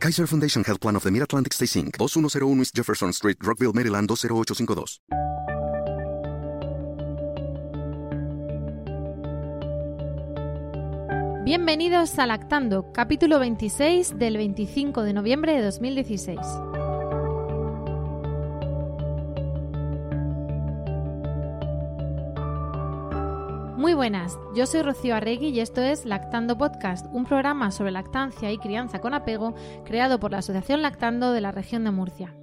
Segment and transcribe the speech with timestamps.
[0.00, 4.08] Kaiser Foundation Health Plan of the Mid-Atlantic Stay Inc., 2101 East Jefferson Street, Rockville, Maryland
[4.08, 5.02] 20852.
[11.44, 16.38] Bienvenidos a Lactando, capítulo 26 del 25 de noviembre de 2016.
[23.80, 28.52] Muy buenas, yo soy Rocío Arregui y esto es Lactando Podcast, un programa sobre lactancia
[28.52, 29.54] y crianza con apego
[29.86, 32.36] creado por la Asociación Lactando de la región de Murcia.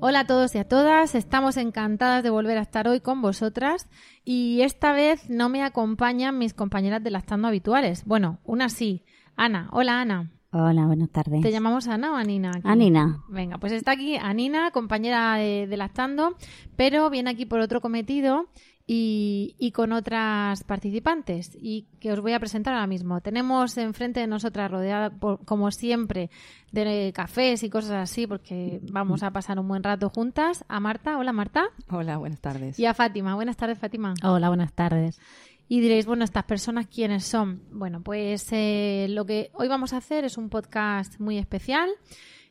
[0.00, 3.88] Hola a todos y a todas, estamos encantadas de volver a estar hoy con vosotras
[4.26, 8.04] y esta vez no me acompañan mis compañeras de Lactando habituales.
[8.04, 9.06] Bueno, una sí.
[9.36, 10.32] Ana, hola Ana.
[10.50, 11.40] Hola, buenas tardes.
[11.40, 12.50] ¿Te llamamos Ana o Anina?
[12.50, 12.68] aquí?
[12.68, 13.24] Anina.
[13.28, 16.36] Venga, pues está aquí Anina, compañera de, de Lactando,
[16.76, 18.50] pero viene aquí por otro cometido
[18.86, 23.20] y, y con otras participantes y que os voy a presentar ahora mismo.
[23.22, 26.30] Tenemos enfrente de nosotras, rodeada por- como siempre
[26.70, 31.16] de cafés y cosas así, porque vamos a pasar un buen rato juntas, a Marta.
[31.18, 31.64] Hola Marta.
[31.88, 32.78] Hola, buenas tardes.
[32.78, 33.34] Y a Fátima.
[33.34, 34.14] Buenas tardes, Fátima.
[34.22, 35.18] Hola, buenas tardes.
[35.66, 37.62] Y diréis, bueno, estas personas, ¿quiénes son?
[37.72, 41.88] Bueno, pues eh, lo que hoy vamos a hacer es un podcast muy especial.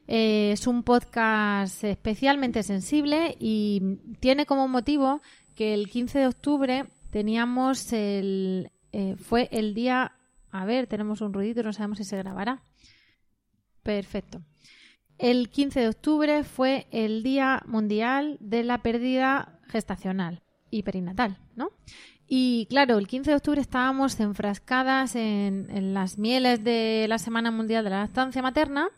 [0.08, 5.22] Eh, es un podcast especialmente sensible y tiene como motivo
[5.56, 8.72] que el 15 de octubre teníamos el...
[8.92, 10.14] eh, fue el día...
[10.52, 12.62] A ver, tenemos un ruidito, no sabemos si se grabará.
[13.82, 14.42] Perfecto.
[15.18, 21.70] El 15 de octubre fue el Día Mundial de la Pérdida Gestacional y Perinatal, ¿no?
[22.28, 27.52] Y claro, el 15 de octubre estábamos enfrascadas en, en las mieles de la Semana
[27.52, 28.90] Mundial de la Lactancia Materna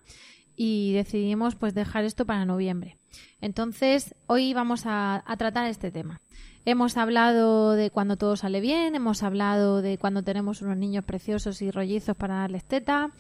[0.56, 2.98] y decidimos pues dejar esto para noviembre.
[3.42, 6.22] Entonces, hoy vamos a, tratar este tema.
[6.66, 11.62] Hemos hablado de cuando todo sale bien, hemos hablado de cuando tenemos unos niños preciosos
[11.62, 13.12] y rollizos para darles teta,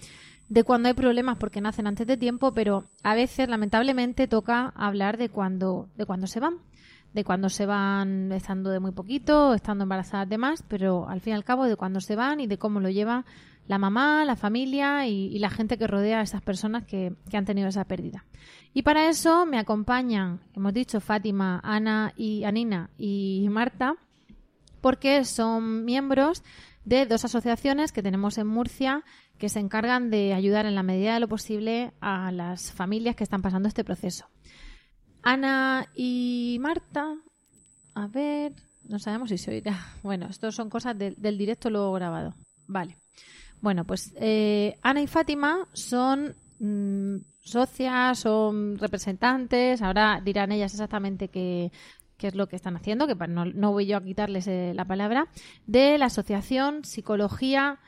[0.49, 5.17] de cuando hay problemas porque nacen antes de tiempo, pero a veces lamentablemente toca hablar
[5.17, 6.57] de cuando de cuando se van,
[7.13, 11.33] de cuando se van estando de muy poquito, estando embarazadas de más, pero al fin
[11.33, 13.25] y al cabo de cuando se van y de cómo lo lleva
[13.67, 17.67] la mamá, la familia y, la gente que rodea a esas personas que han tenido
[17.67, 18.25] esa pérdida.
[18.77, 23.95] Y para eso me acompañan, hemos dicho, Fátima, Ana y Anina y Marta,
[24.81, 26.43] porque son miembros
[26.83, 29.03] de dos asociaciones que tenemos en Murcia
[29.37, 33.23] que se encargan de ayudar en la medida de lo posible a las familias que
[33.23, 34.25] están pasando este proceso.
[35.23, 37.15] Ana y Marta,
[37.93, 38.51] a ver,
[38.89, 39.79] no sabemos si se oirá.
[40.03, 42.35] Bueno, esto son cosas del- directo luego grabado.
[42.67, 42.97] Vale.
[43.61, 51.29] Bueno, pues eh, Ana y Fátima son mm, socias, son representantes, ahora dirán ellas exactamente
[51.29, 51.71] qué,
[52.17, 55.27] qué es lo que están haciendo, que no voy yo a quitarles eh, la palabra,
[55.67, 57.79] de la Asociación Psicología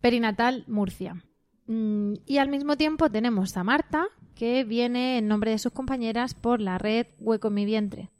[0.00, 1.22] Perinatal Murcia.
[1.66, 6.34] Mm, Y al mismo tiempo tenemos a Marta, que viene en nombre de sus compañeras
[6.34, 8.10] por la red Hueco en mi vientre,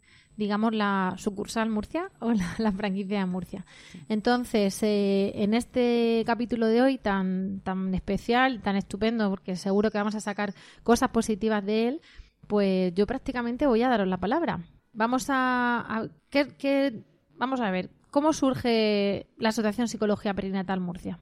[0.41, 3.65] digamos la sucursal Murcia o la, la franquicia de Murcia.
[4.09, 9.99] Entonces, eh, en este capítulo de hoy tan, tan especial, tan estupendo, porque seguro que
[9.99, 10.53] vamos a sacar
[10.83, 12.01] cosas positivas de él,
[12.49, 14.65] pues yo prácticamente voy a daros la palabra.
[14.93, 17.05] Vamos a, a- ¿qué- qué-
[17.37, 21.21] vamos a ver, ¿cómo surge la Asociación Psicología Perinatal Murcia?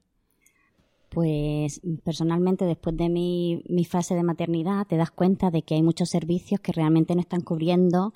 [1.09, 5.81] Pues personalmente después de mi, mi fase de maternidad te das cuenta de que hay
[5.81, 8.13] muchos servicios que realmente no están cubriendo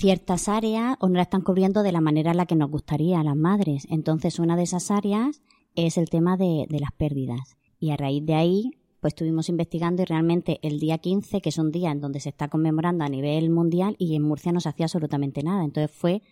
[0.00, 3.20] ciertas áreas o no la están cubriendo de la manera en la que nos gustaría
[3.20, 3.86] a las madres.
[3.90, 5.42] Entonces una de esas áreas
[5.74, 7.58] es el tema de, de las pérdidas.
[7.78, 11.58] Y a raíz de ahí pues estuvimos investigando y realmente el día 15, que es
[11.58, 14.70] un día en donde se está conmemorando a nivel mundial y en Murcia no se
[14.70, 15.64] hacía absolutamente nada.
[15.64, 16.22] Entonces fue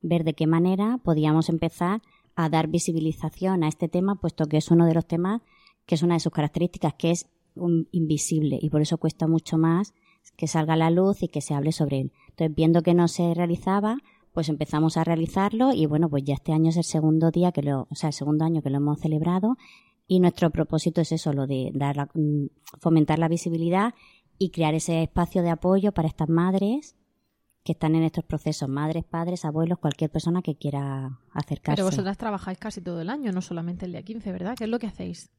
[0.00, 2.02] ver de qué manera podíamos empezar
[2.34, 5.42] a dar visibilización a este tema, puesto que es uno de los temas
[5.86, 7.26] que es una de sus características, que es
[7.90, 9.94] invisible y por eso cuesta mucho más
[10.36, 12.12] que salga a la luz y que se hable sobre él.
[12.38, 13.98] Entonces, viendo que no se realizaba,
[14.32, 17.62] pues empezamos a realizarlo y bueno, pues ya este año es el segundo día que
[17.62, 19.56] lo, o sea, el segundo año que lo hemos celebrado
[20.06, 22.46] y nuestro propósito es eso, lo de dar la- mm,
[22.80, 23.92] fomentar la visibilidad
[24.38, 26.94] y crear ese espacio de apoyo para estas madres
[27.64, 31.74] que están en estos procesos, madres, padres, abuelos, cualquier persona que quiera acercarse.
[31.82, 34.54] Pero vosotras trabajáis casi todo el año, no solamente el día 15, ¿verdad?
[34.56, 35.30] ¿Qué es lo que hacéis?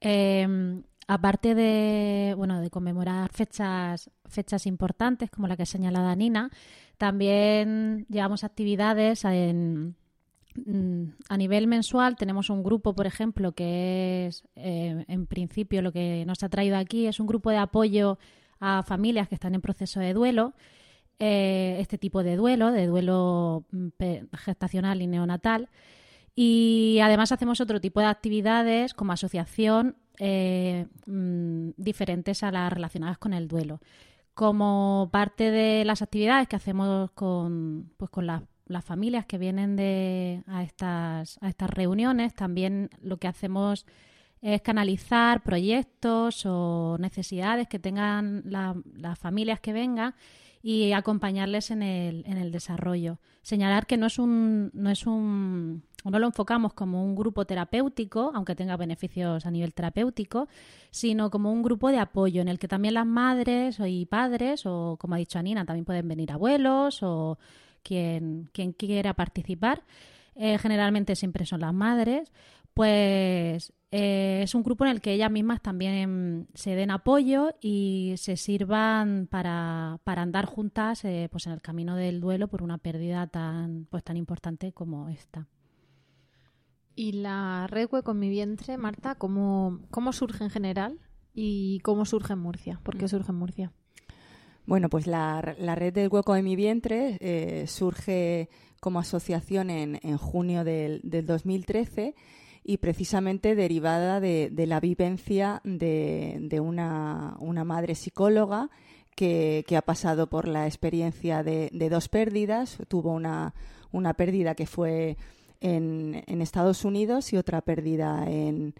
[0.00, 6.50] Eh, aparte de, bueno, de conmemorar fechas, fechas importantes como la que ha señalado Nina,
[6.98, 9.96] También llevamos actividades en,
[10.66, 12.16] mm, a nivel mensual.
[12.16, 16.76] Tenemos un grupo, por ejemplo, que es, eh, en principio, lo que nos ha traído
[16.76, 18.18] aquí es un grupo de apoyo
[18.60, 20.54] a familias que están en proceso de duelo.
[21.18, 23.88] Eh, este tipo de duelo, de duelo mm,
[24.32, 25.68] gestacional y neonatal.
[26.34, 33.16] Y además hacemos otro tipo de actividades como asociación eh, mm, diferentes a las relacionadas
[33.16, 33.80] con el duelo.
[34.34, 38.42] Como parte de las actividades que hacemos con, pues con las,
[38.84, 43.86] familias que vienen de, a, estas, a estas reuniones, también lo que hacemos
[44.42, 50.14] es canalizar proyectos o necesidades que tengan las familias que vengan
[50.62, 53.18] y acompañarles en el, en el desarrollo.
[53.42, 58.32] Señalar que no es un, no es un no lo enfocamos como un grupo terapéutico,
[58.34, 60.48] aunque tenga beneficios a nivel terapéutico,
[60.90, 64.96] sino como un grupo de apoyo en el que también las madres y padres, o
[64.98, 67.38] como ha dicho Anina, también pueden venir abuelos o
[67.82, 69.82] quien, quien quiera participar.
[70.34, 72.32] Eh, generalmente siempre son las madres,
[72.72, 78.14] pues eh, es un grupo en el que ellas mismas también se den apoyo y
[78.16, 82.78] se sirvan para, para andar juntas eh, pues en el camino del duelo por una
[82.78, 85.48] pérdida tan, pues tan importante como esta.
[87.00, 90.98] ¿Y la red Hueco en mi vientre, Marta, cómo, cómo surge en general
[91.32, 92.78] y cómo surge en Murcia?
[92.82, 93.72] ¿Por qué surge en Murcia?
[94.66, 98.50] Bueno, pues la, la red del hueco de mi vientre eh, surge
[98.82, 102.14] como asociación en, en junio del, del 2013
[102.64, 108.68] y precisamente derivada de, la vivencia de, una, madre psicóloga
[109.16, 112.76] que, ha pasado por la experiencia de, dos pérdidas.
[112.88, 113.54] Tuvo una,
[114.18, 115.16] pérdida que fue
[115.60, 118.74] en, Estados Unidos y otra pérdida en,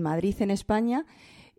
[0.00, 1.06] Madrid, en España.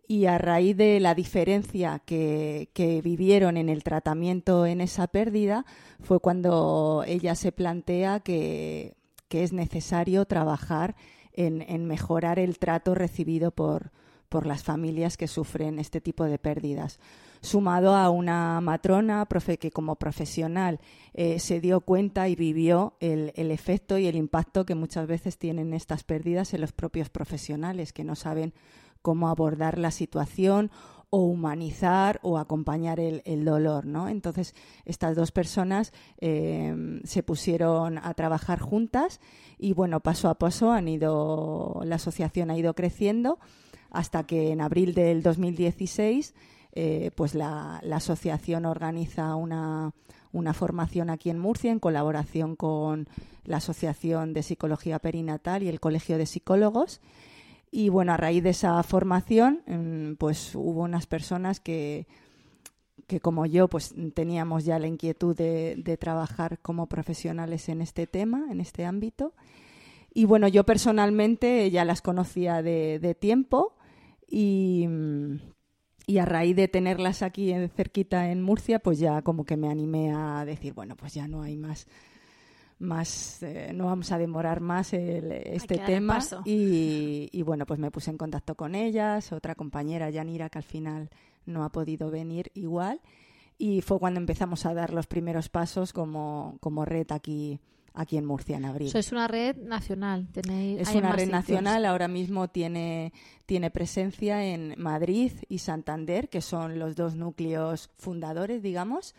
[0.08, 2.68] Y a raíz de la diferencia que,
[3.02, 5.64] vivieron en el tratamiento en esa pérdida,
[6.00, 8.94] fue cuando ella se plantea que,
[9.28, 10.94] que es necesario trabajar
[11.36, 13.92] en, mejorar el trato recibido por,
[14.36, 17.00] por las familias que sufren este tipo de pérdidas.
[17.40, 20.78] Sumado a una matrona profe, que como profesional
[21.14, 25.72] eh, se dio cuenta y vivió el, efecto y el impacto que muchas veces tienen
[25.72, 28.52] estas pérdidas en los propios profesionales, que no saben
[29.00, 30.70] cómo abordar la situación
[31.08, 34.10] o humanizar o acompañar el, dolor, ¿no?
[34.10, 34.54] Entonces,
[34.84, 39.18] estas dos personas eh, se pusieron a trabajar juntas
[39.56, 43.38] y, bueno, paso a paso han ido, la asociación ha ido creciendo
[43.96, 46.34] hasta que en abril del 2016
[46.72, 49.92] eh, pues la, asociación organiza una,
[50.32, 53.08] una, formación aquí en Murcia en colaboración con
[53.44, 57.00] la Asociación de Psicología Perinatal y el Colegio de Psicólogos
[57.70, 62.06] y bueno, a raíz de esa formación, mm, pues hubo unas personas que,
[63.06, 68.46] que como yo, pues teníamos ya la inquietud de, trabajar como profesionales en este tema,
[68.50, 69.34] en este ámbito.
[70.12, 73.75] Y bueno, yo personalmente ya las conocía de, tiempo
[74.26, 74.86] y,
[76.06, 79.68] y, a raíz de tenerlas aquí en, cerquita en Murcia, pues ya como que me
[79.68, 81.86] animé a decir, bueno, pues ya no hay más
[82.78, 88.18] más eh, no vamos a demorar más este tema y, bueno pues me puse en
[88.18, 91.08] contacto con ellas otra compañera Yanira que al final
[91.46, 93.00] no ha podido venir igual.
[93.58, 97.58] Y fue cuando empezamos a dar los primeros pasos como, como red aquí
[97.96, 98.92] aquí en Murcia en abril.
[98.94, 103.12] es una red nacional, tenéis Es una red nacional, ahora mismo tiene,
[103.46, 109.14] tiene presencia en Madrid y Santander, que son los dos núcleos fundadores, digamos,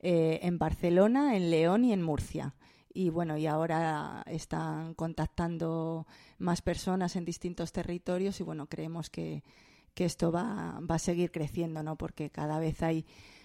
[0.00, 2.54] eh, en Barcelona, en León y en Murcia
[2.96, 6.06] y bueno, y ahora están contactando
[6.38, 9.42] más personas en distintos territorios y bueno, creemos que,
[9.94, 11.96] esto va, va, a seguir creciendo, ¿no?
[11.96, 13.04] Porque cada vez hay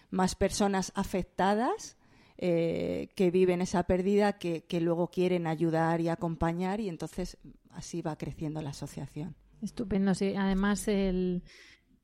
[0.10, 1.98] más personas afectadas
[2.44, 7.38] eh, que viven esa pérdida que, que, luego quieren ayudar y acompañar y entonces
[7.70, 9.36] así va creciendo la asociación.
[9.62, 10.34] Estupendo, sí.
[10.36, 11.44] Además, el,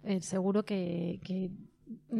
[0.03, 1.49] el seguro que, que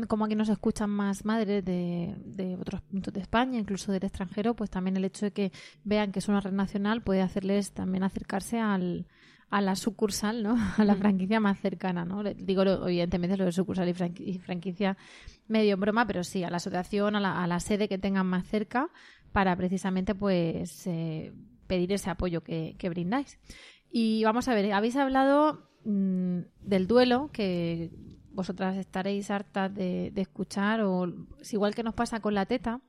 [0.07, 4.55] como aquí nos escuchan más madres de, de, otros puntos de España, incluso del extranjero,
[4.55, 5.51] pues también el hecho de que
[5.83, 9.05] vean que es una red nacional puede hacerles también acercarse al,
[9.49, 10.57] a la sucursal, ¿no?
[10.77, 12.23] A la franquicia más cercana, ¿no?
[12.23, 14.97] Digo, evidentemente, lo de sucursal y, franquicia
[15.47, 18.25] medio en broma, pero sí, a la asociación, a la, a la sede que tengan
[18.25, 18.89] más cerca
[19.31, 21.33] para precisamente, pues, eh,
[21.67, 23.39] pedir ese apoyo que, que, brindáis.
[23.89, 27.91] Y vamos a ver, habéis hablado mm, del duelo, que
[28.37, 31.11] vosotras estaréis hartas de, escuchar, o
[31.41, 32.81] es igual que nos pasa con la teta,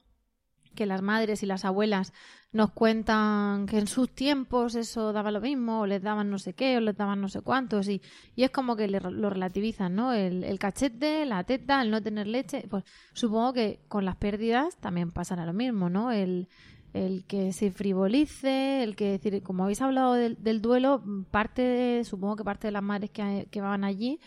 [0.78, 2.12] que las madres y las abuelas
[2.52, 6.54] nos cuentan que en sus tiempos eso daba lo mismo, o les daban no sé
[6.54, 8.00] qué, o les daban no sé cuántos, y,
[8.36, 10.12] y es como que lo relativizan, ¿no?
[10.12, 15.10] El, cachete, la teta, el no tener leche, pues supongo que con las pérdidas también
[15.10, 16.12] pasará lo mismo, ¿no?
[16.12, 16.46] El,
[16.92, 22.36] el que se frivolice, el que decir, como habéis hablado del, del duelo, parte, supongo
[22.36, 24.20] que parte de las madres que, que van allí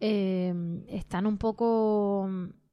[0.00, 0.54] eh,
[0.88, 2.26] están un poco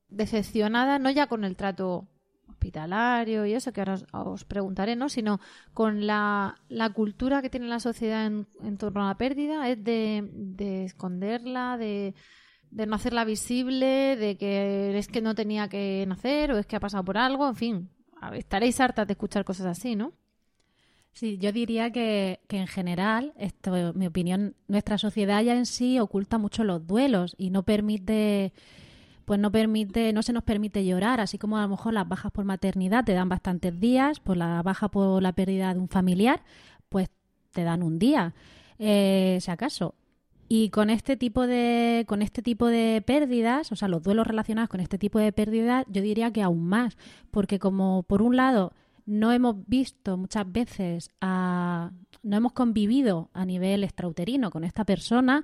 [0.07, 2.07] decepcionadas, no ya con el trato
[2.49, 5.09] hospitalario y eso que ahora os, preguntaré, ¿no?
[5.09, 5.39] Sino
[5.73, 9.83] con la, la, cultura que tiene la sociedad en, en torno a la pérdida, es
[9.83, 12.15] de, de esconderla, de,
[12.71, 16.75] de no hacerla visible, de que es que no tenía que nacer o es que
[16.75, 17.89] ha pasado por algo, en fin,
[18.33, 20.13] estaréis hartas de escuchar cosas así, ¿no?
[21.13, 25.99] Sí, yo diría que, que, en general, esto, mi opinión, nuestra sociedad ya en sí
[25.99, 28.53] oculta mucho los duelos y no permite
[29.27, 32.31] pues no permite, no se nos permite llorar, así como a lo mejor las bajas
[32.31, 36.43] por maternidad te dan bastantes días, por la baja por la pérdida de un familiar,
[36.87, 37.09] pues
[37.51, 38.33] te dan un día,
[38.79, 39.95] eh, si acaso.
[40.47, 44.69] Y con este tipo de, con este tipo de pérdidas, o sea, los duelos relacionados
[44.69, 46.97] con este tipo de pérdidas, yo diría que aún más,
[47.29, 48.71] porque como por un lado
[49.05, 51.91] no hemos visto muchas veces a,
[52.23, 55.43] no hemos convivido a nivel extrauterino con esta persona,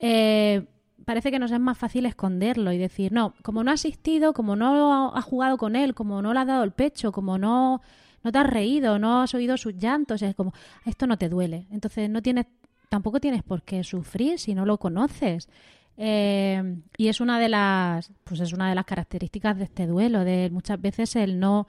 [0.00, 0.66] eh,
[1.04, 4.56] parece que nos es más fácil esconderlo y decir, no, como no ha asistido, como
[4.56, 7.80] no ha jugado con él, como no le has dado el pecho, como no,
[8.22, 10.52] no te has reído, no has oído sus llantos, es como,
[10.84, 11.66] esto no te duele.
[11.70, 12.46] Entonces no tienes,
[12.88, 15.48] tampoco tienes por qué sufrir si no lo conoces.
[15.96, 20.24] Eh, y es una de las, pues es una de las características de este duelo,
[20.24, 21.66] de muchas veces el no,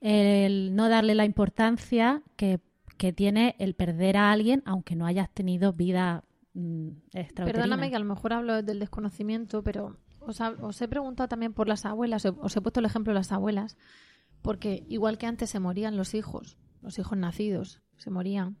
[0.00, 2.60] el no darle la importancia que,
[2.98, 6.90] que tiene el perder a alguien, aunque no hayas tenido vida Mm,
[7.34, 11.84] Perdóname que a lo mejor hablo del desconocimiento, pero os, he preguntado también por las
[11.84, 13.76] abuelas, os he puesto el ejemplo de las abuelas,
[14.40, 18.56] porque igual que antes se morían los hijos, los hijos nacidos, se morían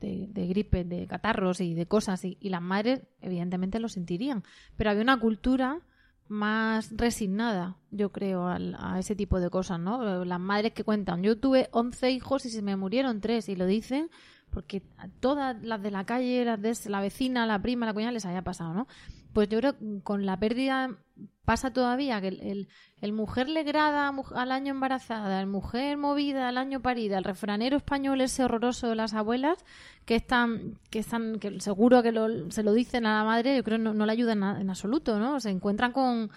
[0.00, 4.44] de, gripe, de catarros y de cosas, y, las madres evidentemente lo sentirían,
[4.76, 5.80] pero había una cultura
[6.28, 10.24] más resignada, yo creo, a, ese tipo de cosas, ¿no?
[10.24, 13.66] Las madres que cuentan, yo tuve 11 hijos y se me murieron tres, y lo
[13.66, 14.10] dicen
[14.54, 14.82] porque
[15.20, 18.42] todas las de la calle, las de la vecina, la prima, la cuñada les haya
[18.42, 18.86] pasado, ¿no?
[19.32, 20.96] Pues yo creo que con la pérdida
[21.44, 22.68] pasa todavía que el,
[23.00, 28.20] el, mujer legrada al año embarazada, el mujer movida al año parida, el refranero español
[28.20, 29.64] ese horroroso de las abuelas
[30.04, 32.12] que están, que están, que seguro que
[32.50, 35.40] se lo dicen a la madre, yo creo no, no le ayudan en absoluto, ¿no?
[35.40, 36.30] Se encuentran con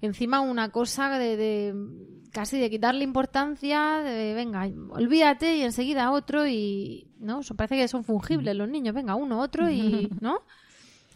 [0.00, 1.74] encima una cosa de,
[2.32, 7.88] casi de quitarle importancia, de venga, olvídate y enseguida otro y no, eso parece que
[7.88, 10.40] son fungibles los niños, venga, uno, otro y ¿no?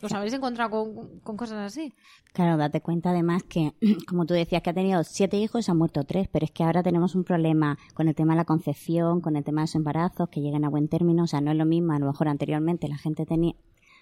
[0.01, 0.95] ¿Os habéis encontrado
[1.25, 1.93] con, cosas así?
[2.33, 3.75] Claro, date cuenta además que,
[4.07, 6.53] como tú decías, que ha tenido siete hijos y se han muerto tres, pero es
[6.53, 9.65] que ahora tenemos un problema con el tema de la concepción, con el tema de
[9.65, 12.07] los embarazos, que lleguen a buen término, o sea, no es lo mismo, a lo
[12.07, 13.55] mejor anteriormente la gente tenía,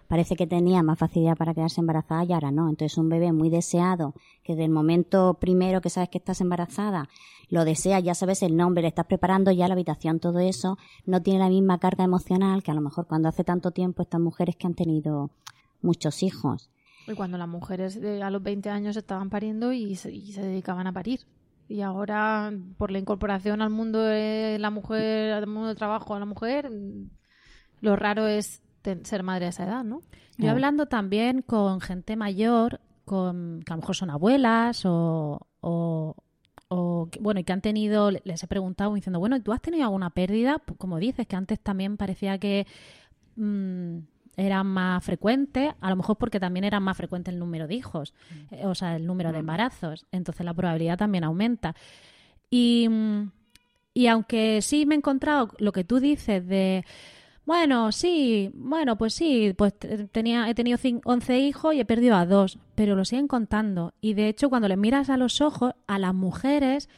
[0.07, 2.69] parece que tenía más facilidad para quedarse embarazada y ahora no.
[2.69, 7.09] Entonces un bebé muy deseado, que del momento primero que sabes que estás embarazada,
[7.49, 11.23] lo deseas, ya sabes el nombre, le estás preparando ya la habitación, todo eso, no
[11.23, 14.57] tiene la misma carga emocional que a lo mejor cuando hace tanto tiempo estas mujeres
[14.57, 15.31] que han tenido
[15.83, 16.71] muchos hijos.
[17.07, 21.21] Y cuando las mujeres a los 20 años estaban pariendo y se, dedicaban a parir.
[21.69, 26.19] Y ahora, por la incorporación al mundo de la mujer, al mundo del trabajo a
[26.19, 26.71] la mujer,
[27.81, 28.63] lo raro es
[29.05, 30.03] ser madre a esa edad, ¿no?
[30.39, 35.47] Yo hablando también con gente mayor, con, que a lo mejor son abuelas o,
[36.69, 40.11] o, bueno, y que han tenido, les he preguntado diciendo, bueno, ¿tú has tenido alguna
[40.11, 40.61] pérdida?
[40.79, 42.67] Como dices, que antes también parecía que
[43.37, 43.99] mm,
[44.37, 48.13] eran más frecuentes, a lo mejor porque también era más frecuente el número de hijos,
[48.51, 48.55] mm.
[48.55, 49.41] eh, o sea, el número de mm.
[49.41, 51.75] embarazos, entonces la probabilidad también aumenta.
[52.51, 52.89] Y,
[53.95, 56.85] y aunque sí me he encontrado lo que tú dices de
[57.47, 59.73] bueno, sí, bueno, pues sí, pues
[60.11, 63.95] tenía, he tenido 11 hijos y he perdido a dos, pero lo siguen contando.
[64.01, 66.89] Y de hecho, cuando le miras a los ojos, a las mujeres,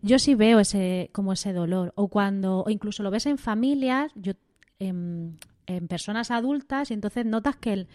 [0.00, 1.92] yo sí veo ese, como ese dolor.
[1.94, 4.32] O cuando, o incluso lo ves en familias, yo,
[4.78, 7.88] en, en personas adultas, y entonces notas que el,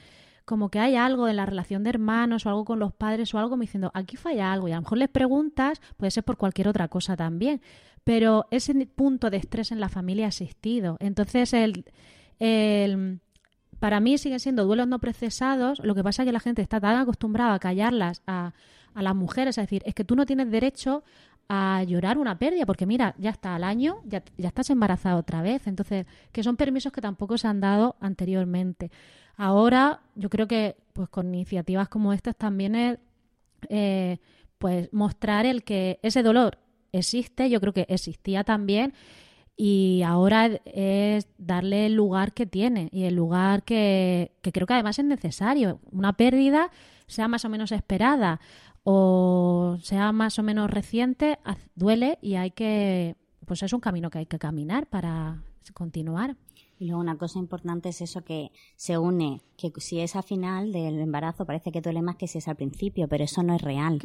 [0.45, 3.39] como que hay algo en la relación de hermanos o algo con los padres o
[3.39, 4.67] algo me diciendo, aquí falla algo.
[4.67, 7.61] Y a lo mejor les preguntas, puede ser por cualquier otra cosa también.
[8.03, 10.97] Pero ese punto de estrés en la familia ha existido.
[10.99, 11.85] Entonces, el,
[12.39, 13.19] el,
[13.79, 15.79] para mí siguen siendo duelos no procesados.
[15.83, 18.53] Lo que pasa es que la gente está tan acostumbrada a callarlas a,
[18.93, 21.03] a las mujeres, es decir, es que tú no tienes derecho
[21.49, 25.41] a llorar una pérdida, porque mira, ya está al año, ya, ya estás embarazada otra
[25.41, 25.67] vez.
[25.67, 28.91] Entonces, que son permisos que tampoco se han dado anteriormente.
[29.35, 32.99] Ahora, yo creo que pues con iniciativas como estas también es
[33.69, 34.19] eh,
[34.57, 36.59] pues mostrar el que ese dolor
[36.93, 38.93] existe, yo creo que existía también
[39.55, 44.73] y ahora es darle el lugar que tiene y el lugar que, que creo que
[44.73, 45.79] además es necesario.
[45.91, 46.71] Una pérdida,
[47.07, 48.39] sea más o menos esperada
[48.83, 51.39] o sea más o menos reciente,
[51.75, 55.41] duele y hay que, pues es un camino que hay que caminar para
[55.73, 56.35] continuar.
[56.83, 60.73] Y luego una cosa importante es eso que se une, que si es al final
[60.73, 63.61] del embarazo parece que duele más que si es al principio, pero eso no es
[63.61, 64.01] real.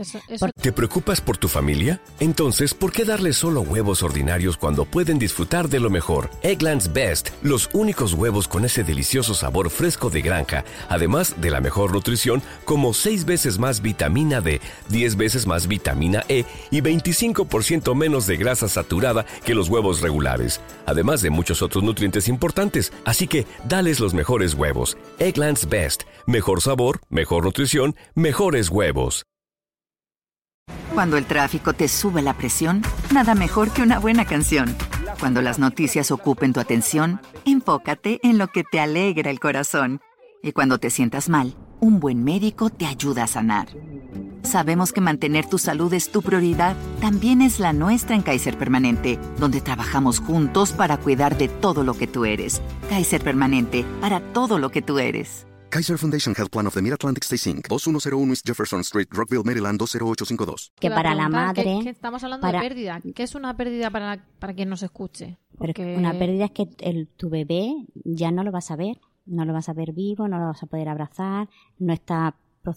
[0.63, 2.01] ¿Te preocupas por tu familia?
[2.21, 6.31] Entonces, ¿por qué darles solo huevos ordinarios cuando pueden disfrutar de lo mejor?
[6.45, 11.61] Eggland's Best, los únicos huevos con ese delicioso sabor fresco de granja, además de la
[11.61, 17.97] mejor nutrición como 6 veces más vitamina D, 10 veces más vitamina E y 25%
[17.97, 22.68] menos de grasa saturada que los huevos regulares, además de muchos otros nutrientes importantes
[23.05, 24.97] así que dales los mejores huevos.
[25.19, 26.03] Egglands Best.
[26.27, 29.25] Mejor sabor, mejor nutrición, mejores huevos.
[30.95, 32.83] Cuando el tráfico te sube la presión,
[33.13, 34.77] nada mejor que una buena canción.
[35.21, 40.01] Cuando las noticias ocupen tu atención, enfócate en lo que te alegra el corazón.
[40.43, 43.69] Y cuando te sientas mal, un buen médico te ayuda a sanar.
[44.43, 49.19] Sabemos que mantener tu salud es tu prioridad, también es la nuestra en Kaiser Permanente,
[49.39, 52.63] donde trabajamos juntos para cuidar de todo lo que tú eres.
[52.89, 55.47] Kaiser Permanente, para todo lo que tú eres.
[55.71, 57.69] Kaiser Foundation Health Plan of the Mid-Atlantic Stay Inc.
[57.69, 60.73] 2101 East Jefferson Street, Rockville, Maryland 20852.
[60.81, 61.81] Que para la madre...
[61.83, 63.03] Que, estamos hablando de pérdida.
[63.15, 65.37] ¿Qué es una pérdida para, para quien nos escuche?
[65.59, 65.97] Porque...
[65.97, 68.97] Una pérdida es que el, tu bebé ya no lo vas a ver.
[69.29, 72.35] No lo vas a ver vivo, no lo vas a poder abrazar, no está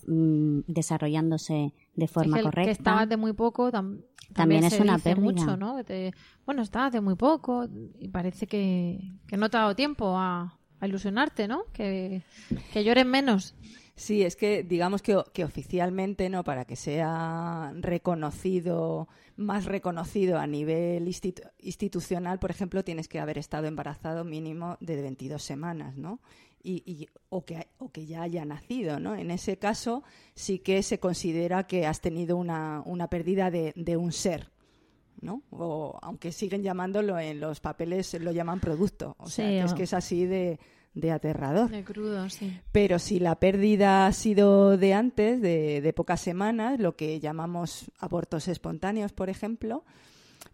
[0.08, 2.66] Mm, desarrollándose de forma es correcta.
[2.66, 5.58] Que estaba de muy poco también, es una pérdida.
[5.58, 5.78] ¿no?
[6.46, 7.68] bueno, estaba de muy poco
[8.00, 11.66] y parece que, no te ha dado tiempo a, ilusionarte, ¿no?
[11.74, 12.24] Que,
[12.74, 13.54] que lloren menos.
[14.02, 16.44] Sí, es que digamos que, que, oficialmente, ¿no?
[16.44, 23.68] Para que sea reconocido, más reconocido a nivel institucional, por ejemplo, tienes que haber estado
[23.68, 26.20] embarazado mínimo de 22 semanas, ¿no?
[26.64, 29.16] y, o, que, o que ya haya nacido, ¿no?
[29.16, 30.04] En ese caso
[30.34, 34.50] sí que se considera que has tenido una, una pérdida de, de un ser,
[35.22, 35.44] ¿no?
[35.52, 39.94] O aunque siguen llamándolo en los papeles lo llaman producto, o sea, es que es
[39.94, 40.60] así de,
[40.94, 41.70] de aterrador.
[41.70, 42.60] De crudo, sí.
[42.72, 47.92] Pero si la pérdida ha sido de antes, de, de pocas semanas, lo que llamamos
[48.00, 49.84] abortos espontáneos, por ejemplo,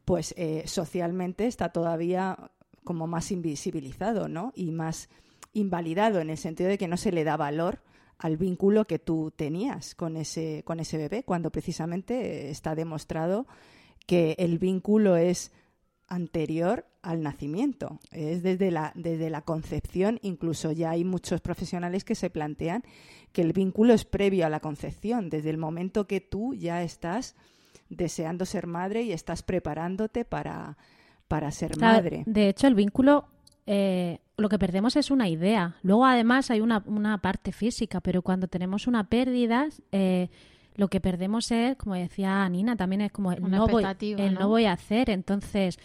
[0.06, 2.52] pues eh, socialmente está todavía
[2.84, 4.54] como más invisibilizado, ¿no?
[4.56, 5.10] Y más
[5.54, 7.82] invalidado en el sentido de que no se le da valor
[8.17, 13.45] al vínculo que tú tenías con ese, con ese bebé, cuando precisamente está demostrado
[14.06, 15.52] que el vínculo es
[16.08, 22.15] anterior al nacimiento, es desde la, desde la concepción, incluso ya hay muchos profesionales que
[22.15, 22.84] se plantean
[23.32, 27.36] que el vínculo es previo a la concepción, desde el momento que tú ya estás
[27.89, 30.78] deseando ser madre y estás preparándote para,
[31.28, 32.24] para ser madre.
[32.26, 33.28] De hecho, el vínculo
[33.65, 35.76] eh, lo que perdemos es una idea.
[35.82, 40.30] Luego, además, hay una, parte física, pero cuando tenemos una pérdida, eh,
[40.78, 44.48] lo que perdemos es, como decía Nina, también es como el, no voy, el ¿no?
[44.48, 45.10] voy a hacer.
[45.10, 45.80] Entonces,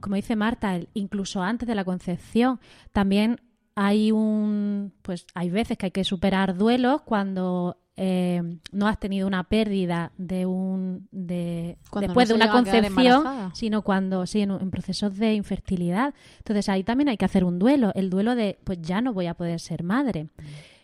[0.00, 2.60] como dice Marta, incluso antes de la concepción,
[2.92, 3.40] también
[3.74, 9.26] hay un, pues hay veces que hay que superar duelos cuando eh, no has tenido
[9.26, 15.34] una pérdida de un de después de una concepción, sino cuando sí en, procesos de
[15.34, 16.14] infertilidad.
[16.38, 19.26] Entonces ahí también hay que hacer un duelo, el duelo de pues ya no voy
[19.26, 20.28] a poder ser madre.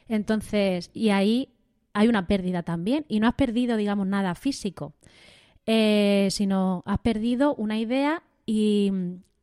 [0.09, 1.51] Entonces y ahí
[1.99, 4.95] hay una pérdida también y no has perdido digamos nada físico,
[5.67, 8.93] eh, sino has perdido una idea y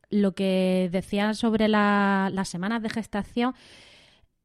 [0.10, 3.54] lo que decían sobre las semanas de gestación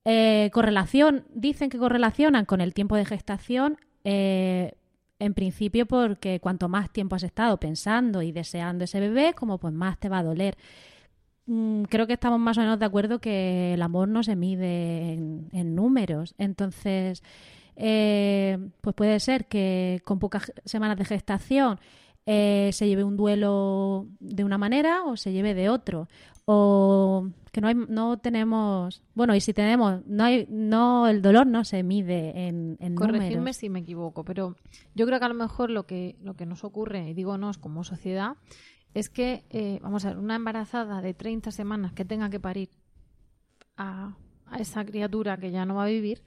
[0.04, 4.72] eh, correlación, dicen que correlacionan con el tiempo de gestación, eh,
[5.18, 9.74] en principio porque cuanto más tiempo has estado pensando y deseando ese bebé, como pues
[9.74, 10.56] más te va a doler.
[11.46, 15.12] Mm, creo que estamos más o menos de acuerdo que el amor no se mide
[15.12, 16.34] en, números.
[16.38, 17.22] Entonces,
[17.80, 21.80] eh, pues puede ser que con pocas semanas de gestación
[22.26, 26.06] se lleve un duelo de una manera o se lleve de otro.
[26.44, 31.46] O que no hay, no tenemos, bueno, y si tenemos, no hay, no, el dolor
[31.46, 34.56] no se mide en, en Corregirme si me equivoco, pero
[34.94, 37.58] yo creo que a lo mejor lo que, lo que nos ocurre, y digo nos
[37.58, 38.36] como sociedad,
[38.94, 42.70] es que, eh, vamos a ver, una embarazada de 30 semanas que tenga que parir
[43.76, 44.16] a,
[44.46, 46.22] a esa criatura que ya no va a vivir,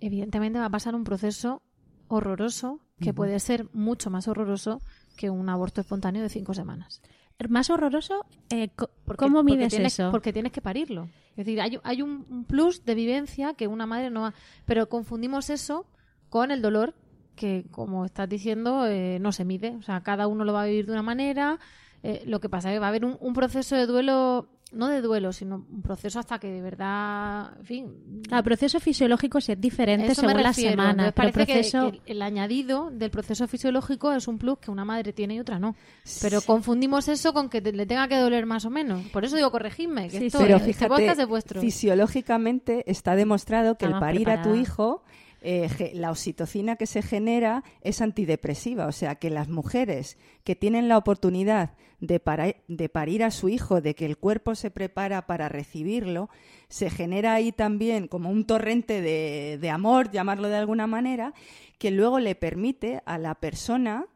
[0.00, 1.62] evidentemente va a pasar un proceso
[2.08, 4.80] horroroso que puede ser mucho más horroroso
[5.16, 7.00] que un aborto espontáneo de cinco semanas
[7.48, 8.70] más horroroso, eh,
[9.16, 10.10] ¿cómo mides eso?
[10.10, 11.08] Porque tienes que parirlo.
[11.30, 14.34] Es decir, hay, hay un, plus de vivencia que una madre no ha...
[14.64, 15.86] Pero confundimos eso
[16.30, 16.94] con el dolor
[17.36, 19.76] que, como estás diciendo, eh, no se mide.
[19.76, 21.60] O sea, cada uno lo va a vivir de una manera.
[22.02, 24.88] Eh, lo que pasa es que va a haber un, un proceso de duelo no
[24.88, 28.22] de duelo, sino un proceso hasta que de verdad, en fin.
[28.30, 31.12] El proceso fisiológico sí es diferente según la semana.
[31.12, 31.92] Pero proceso...
[31.92, 35.58] que, el, añadido del proceso fisiológico es un plus que una madre tiene y otra
[35.58, 35.74] no.
[36.20, 39.06] Pero confundimos eso con que le tenga que doler más o menos.
[39.08, 41.60] Por eso digo, corregidme, que esto, pero este fíjate, de vuestro.
[41.60, 45.02] Fisiológicamente está demostrado que el parir a tu hijo
[45.40, 48.86] eh, la oxitocina que se genera es antidepresiva.
[48.86, 52.20] O sea, que las mujeres que tienen la oportunidad de,
[52.68, 56.30] de, parir a su hijo, de que el cuerpo se prepara para recibirlo,
[56.68, 61.34] se genera ahí también como un torrente de, amor, llamarlo de alguna manera,
[61.78, 64.06] que luego le permite a la persona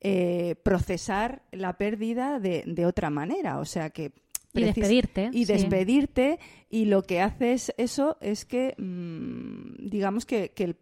[0.00, 3.58] eh, procesar la pérdida de, de otra manera.
[3.58, 4.12] O sea que
[4.56, 5.30] y despedirte.
[5.32, 6.38] Y despedirte.
[6.70, 10.76] Y lo que hace es eso es que, mm, digamos que, el,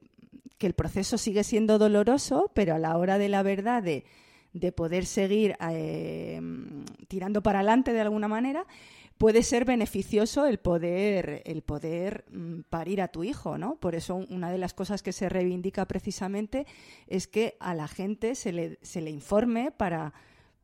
[0.58, 4.04] que, el, proceso sigue siendo doloroso, pero a la hora de la verdad de,
[4.54, 6.40] de poder seguir eh,
[7.08, 8.64] tirando para adelante de alguna manera,
[9.18, 13.76] puede ser beneficioso el poder, el poder mm, parir a tu hijo, ¿no?
[13.76, 16.66] Por eso una de las cosas que se reivindica precisamente
[17.06, 20.14] es que a la gente se le, se le informe para,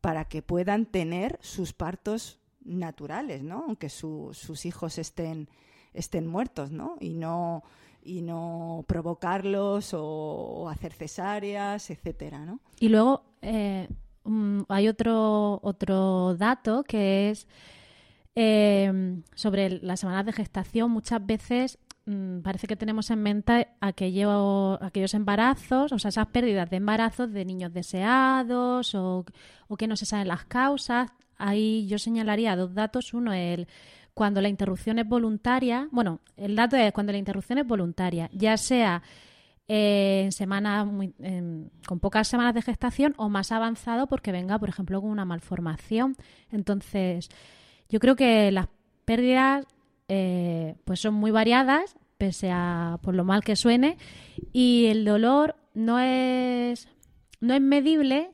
[0.01, 3.65] para que puedan tener sus partos naturales, ¿no?
[3.67, 5.49] Aunque sus hijos estén,
[5.95, 6.97] estén muertos, ¿no?
[7.01, 7.65] Y no
[8.03, 12.61] y no provocarlos o, hacer cesáreas, etcétera, ¿no?
[12.79, 13.89] Y luego eh,
[14.25, 17.47] mm, hay otro otro dato que es
[18.35, 20.91] eh, sobre las semanas de gestación.
[20.91, 26.71] Muchas veces mm, parece que tenemos en mente aquello, aquellos embarazos, o sea, esas pérdidas
[26.71, 29.25] de embarazos de niños deseados o,
[29.69, 31.11] o que no se saben las causas
[31.41, 33.15] ahí yo señalaría dos datos.
[33.15, 33.67] Uno, el
[34.21, 35.89] cuando la interrupción es voluntaria.
[35.93, 39.03] Bueno, el dato es cuando la interrupción es voluntaria, ya sea
[39.67, 40.87] eh, en semanas
[41.87, 46.19] con pocas semanas de gestación o más avanzado porque venga, por ejemplo, con una malformación.
[46.51, 47.31] Entonces,
[47.89, 48.69] yo creo que las
[49.07, 49.65] pérdidas
[50.09, 53.97] eh, pues son muy variadas, pese a por lo mal que suene,
[54.53, 56.91] y el dolor no es,
[57.41, 58.33] no es medible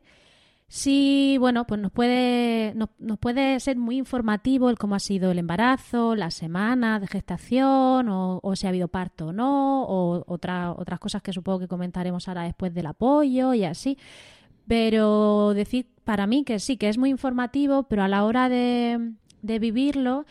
[0.68, 2.88] Sí, bueno, pues nos puede, nos,
[3.20, 8.40] puede ser muy informativo el cómo ha sido el embarazo, la semana de gestación, o,
[8.56, 12.42] si ha habido parto o no, o otra, otras cosas que supongo que comentaremos ahora
[12.42, 13.96] después del apoyo y así.
[14.66, 19.12] Pero decir para mí que sí, que es muy informativo, pero a la hora de,
[19.42, 20.26] vivirlo,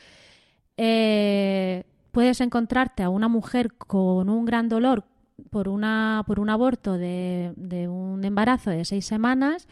[0.77, 5.05] eh, puedes encontrarte a una mujer con un gran dolor
[5.49, 7.53] por, una, por un aborto de
[7.89, 9.67] un embarazo de seis semanas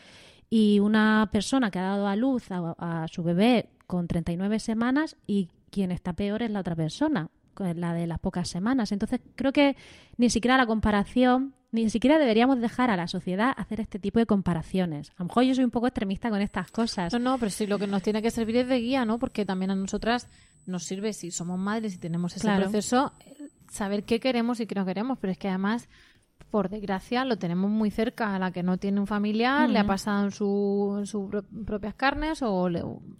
[0.55, 5.49] y una persona que ha dado a luz a, su bebé con 39 semanas y
[5.71, 8.91] quien está peor es la otra persona, la de las pocas semanas.
[8.91, 9.75] Entonces creo que
[10.17, 14.27] ni siquiera la comparación, ni siquiera deberíamos dejar a la sociedad hacer este tipo de
[14.27, 15.09] comparaciones.
[15.17, 17.11] A lo mejor yo soy un poco extremista con estas cosas.
[17.13, 19.17] No, no, pero sí lo que nos tiene que servir es de guía, ¿no?
[19.17, 20.29] Porque también a nosotras
[20.67, 23.11] nos sirve, si somos madres y tenemos ese proceso,
[23.71, 25.17] saber qué queremos y qué no queremos.
[25.17, 25.89] Pero es que además
[26.49, 28.36] por desgracia, lo tenemos muy cerca.
[28.36, 31.29] A la que no tiene un familiar, le ha pasado en, su, sus
[31.65, 32.67] propias carnes o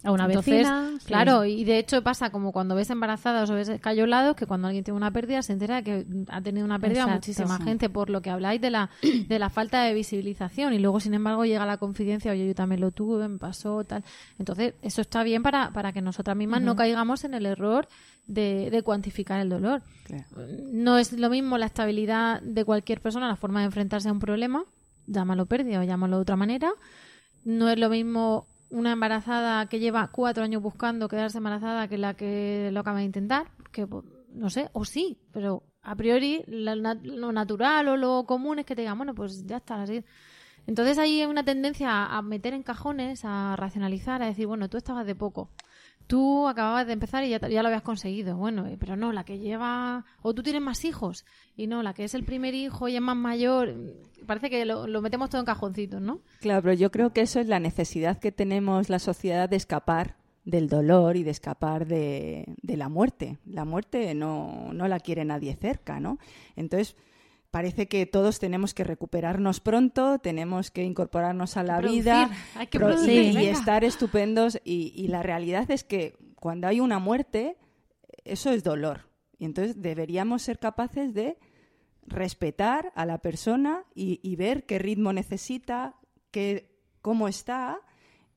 [0.04, 0.92] a una vecina.
[1.04, 4.84] Claro, y de hecho pasa como cuando ves embarazadas o ves escayolados, que cuando alguien
[4.84, 8.30] tiene una pérdida se entera que ha tenido una pérdida muchísima gente, por lo que
[8.30, 8.90] habláis de la,
[9.28, 10.72] de la falta de visibilización.
[10.72, 14.04] Y luego, sin embargo, llega la confidencia, oye, yo también lo tuve, me pasó, tal.
[14.38, 17.88] Entonces, eso está bien para, para que nosotras mismas no caigamos en el error
[18.26, 19.82] de, cuantificar el dolor.
[20.72, 24.20] No es lo mismo la estabilidad de cualquier persona, la forma de enfrentarse a un
[24.20, 24.64] problema,
[25.06, 26.72] llámalo pérdida o llámalo de otra manera.
[27.44, 32.14] No es lo mismo una embarazada que lleva cuatro años buscando quedarse embarazada que la
[32.14, 37.32] que lo acaba de intentar, que pues, no sé, o sí, pero a priori lo
[37.32, 40.02] natural o lo común es que te digan, bueno, pues ya está, así.
[40.66, 45.06] Entonces hay una tendencia a meter en cajones, a racionalizar, a decir, bueno, tú estabas
[45.06, 45.50] de poco
[46.06, 48.36] tú acababas de empezar y ya, lo habías conseguido.
[48.36, 50.04] Bueno, eh, pero no, la que lleva.
[50.22, 51.24] O tú tienes más hijos.
[51.56, 53.74] Y no, la que es el primer hijo y es más mayor.
[54.26, 56.20] Parece que lo, metemos todo en cajoncitos, ¿no?
[56.40, 60.16] Claro, pero yo creo que eso es la necesidad que tenemos la sociedad de escapar
[60.44, 63.38] del dolor y de escapar de, de la muerte.
[63.46, 66.18] La muerte no, no la quiere nadie cerca, ¿no?
[66.54, 66.96] Entonces
[67.54, 72.28] parece que todos tenemos que recuperarnos pronto, tenemos que incorporarnos a la vida
[73.06, 74.58] y estar estupendos.
[74.64, 77.56] Y, la realidad es que cuando hay una muerte,
[78.24, 79.08] eso es dolor.
[79.38, 81.38] Y entonces deberíamos ser capaces de
[82.04, 85.94] respetar a la persona y, ver qué ritmo necesita,
[86.32, 87.78] qué, cómo está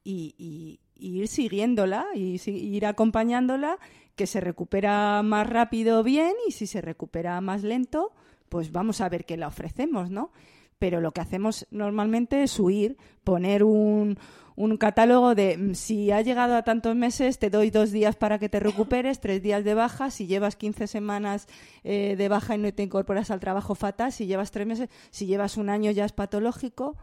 [0.04, 3.80] y, ir siguiéndola y ir acompañándola,
[4.16, 8.14] que se recupera más rápido bien y si se recupera más lento,
[8.50, 10.32] pues vamos a ver qué le ofrecemos, ¿no?
[10.80, 14.18] pero lo que hacemos normalmente es huir, poner un,
[14.56, 18.40] un catálogo de mm, si ha llegado a tantos meses, te doy dos días para
[18.40, 21.48] que te recuperes, tres días de baja, si llevas 15 semanas
[21.84, 25.26] eh, de baja y no te incorporas al trabajo fatal, si llevas tres meses, si
[25.26, 26.96] llevas un año ya es patológico.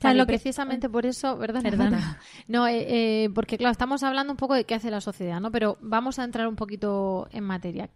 [0.00, 1.62] Claro, precisamente por eso, ¿verdad?
[1.62, 2.18] Perdona.
[2.48, 5.50] No, eh, eh, porque claro, estamos hablando un poco de qué hace la sociedad, ¿no?
[5.52, 7.88] Pero vamos a entrar un poquito en materia.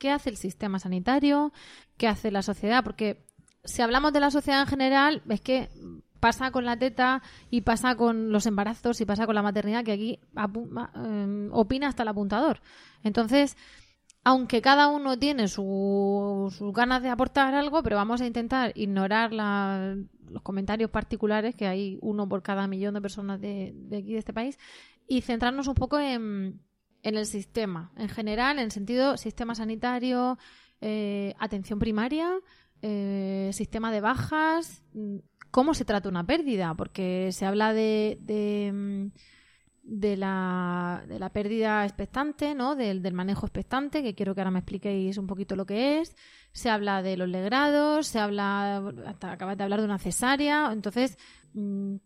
[0.00, 1.52] ¿Qué hace el sistema sanitario?
[1.98, 2.82] ¿Qué hace la sociedad?
[2.82, 3.26] Porque
[3.64, 5.68] si hablamos de la sociedad en general, es que
[6.20, 9.92] pasa con la teta y pasa con los embarazos y pasa con la maternidad, que
[9.92, 12.62] aquí eh, opina hasta el apuntador.
[13.02, 13.58] Entonces,
[14.24, 20.42] aunque cada uno tiene sus ganas de aportar algo, pero vamos a intentar ignorar los
[20.42, 24.58] comentarios particulares, que hay uno por cada millón de personas de, aquí, de este país,
[25.06, 26.58] y centrarnos un poco en,
[27.02, 30.38] el sistema, en general, en el sentido sistema sanitario,
[30.80, 32.30] eh, atención primaria,
[32.82, 34.82] eh, sistema de bajas,
[35.50, 39.06] cómo se trata una pérdida, porque se habla de, de, mm,
[39.82, 42.76] de, la, de la pérdida expectante, ¿no?
[42.76, 46.16] Del, del, manejo expectante, que quiero que ahora me expliquéis un poquito lo que es.
[46.52, 50.70] Se habla de los legrados, se habla, hasta acabas de hablar de una cesárea.
[50.72, 51.18] Entonces,
[51.54, 51.96] mm,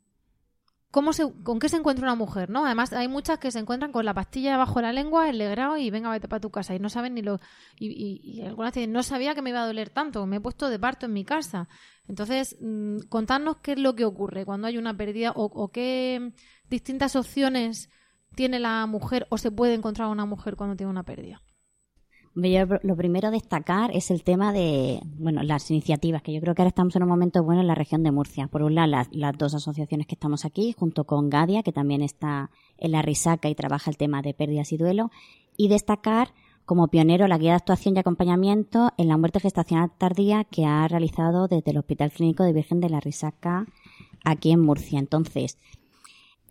[0.95, 2.51] ¿Cómo se, ¿Con qué se encuentra una mujer?
[2.51, 2.65] ¿no?
[2.65, 5.77] Además, hay muchas que se encuentran con la pastilla debajo de la lengua, el legrado
[5.77, 6.73] y venga, vete para tu casa.
[6.73, 7.41] Y no saben ni lo.
[7.81, 10.69] Y, y, algunas dicen, no sabía que me iba a doler tanto, me he puesto
[10.69, 11.69] de parto en mi casa.
[12.07, 16.31] Entonces, mmm, contarnos qué es lo que ocurre cuando hay una pérdida o, o qué
[16.71, 17.91] distintas opciones
[18.37, 21.43] tiene la mujer o se puede encontrar una mujer cuando tiene una pérdida
[22.35, 26.63] lo primero a destacar es el tema de, bueno, las iniciativas, que yo creo que
[26.63, 28.49] ahora estamos en un momento bueno en la región de Murcia.
[28.49, 32.51] Por un lado, las, dos asociaciones que estamos aquí, junto con Gadia, que también está
[32.79, 35.11] en la Risaca y trabaja el tema de pérdidas y duelo,
[35.57, 40.45] y destacar como pionero la guía de actuación y acompañamiento en la muerte gestacional tardía
[40.45, 43.67] que ha realizado desde el Hospital Clínico de Virgen de la Risaca
[44.25, 44.99] aquí en Murcia.
[44.99, 45.59] Entonces,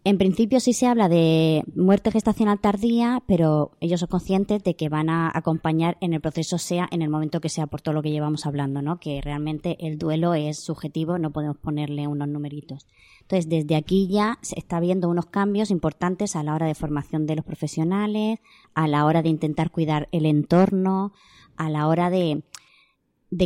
[0.06, 4.90] en principio sí se habla de muerte gestacional tardía, pero ellos son conscientes de que
[4.90, 8.02] van a acompañar en el proceso sea en el momento que sea por todo lo
[8.02, 9.00] que llevamos hablando, ¿no?
[9.00, 12.86] Que realmente el duelo es subjetivo, no podemos ponerle unos numeritos.
[13.22, 17.26] Entonces, desde aquí ya se está viendo unos cambios importantes a la hora de formación
[17.26, 18.40] de los profesionales,
[18.74, 21.14] a la hora de intentar cuidar el entorno,
[21.56, 22.44] a la hora de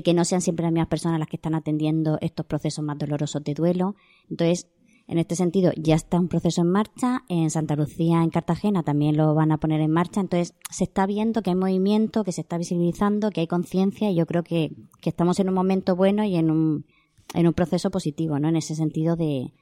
[0.03, 3.43] que no sean siempre las mismas personas las que están atendiendo estos procesos más dolorosos
[3.43, 3.95] de duelo.
[4.29, 4.67] Entonces,
[5.07, 7.23] en este sentido, ya está un proceso en marcha.
[7.29, 10.19] En Santa Lucía, en Cartagena, también lo van a poner en marcha.
[10.19, 14.15] Entonces, se está viendo que hay movimiento, que se está visibilizando, que hay conciencia y
[14.15, 14.71] yo creo que,
[15.03, 16.85] estamos en un momento bueno y en un,
[17.33, 18.49] en un proceso positivo, ¿no?
[18.49, 19.53] En ese sentido de,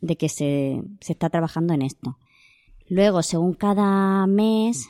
[0.00, 2.16] de que se, se está trabajando en esto.
[2.88, 4.88] Luego, según cada mes,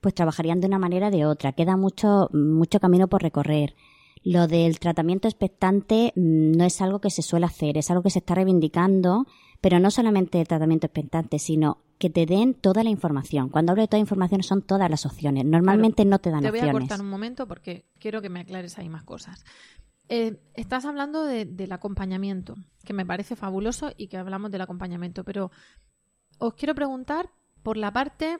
[0.00, 1.52] pues trabajarían de una manera o de otra.
[1.52, 3.74] Queda mucho, mucho camino por recorrer.
[4.22, 8.10] Lo del tratamiento expectante mm, no es algo que se suele hacer, es algo que
[8.10, 9.26] se está reivindicando,
[9.60, 13.50] pero no solamente el tratamiento expectante, sino que te den toda la información.
[13.50, 15.44] Cuando hablo de toda la información son todas las opciones.
[15.44, 16.60] Normalmente no te dan opciones.
[16.60, 19.44] Te voy a cortar un momento porque quiero que me aclares ahí más cosas.
[20.08, 25.52] Eh, estás hablando del acompañamiento, que me parece fabuloso y que hablamos del acompañamiento, pero
[26.38, 27.30] os quiero preguntar
[27.62, 28.38] por la parte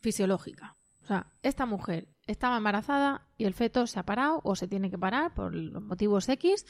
[0.00, 0.77] fisiológica.
[1.08, 4.90] O sea, esta mujer estaba embarazada y el feto se ha parado o se tiene
[4.90, 6.66] que parar por los motivos X.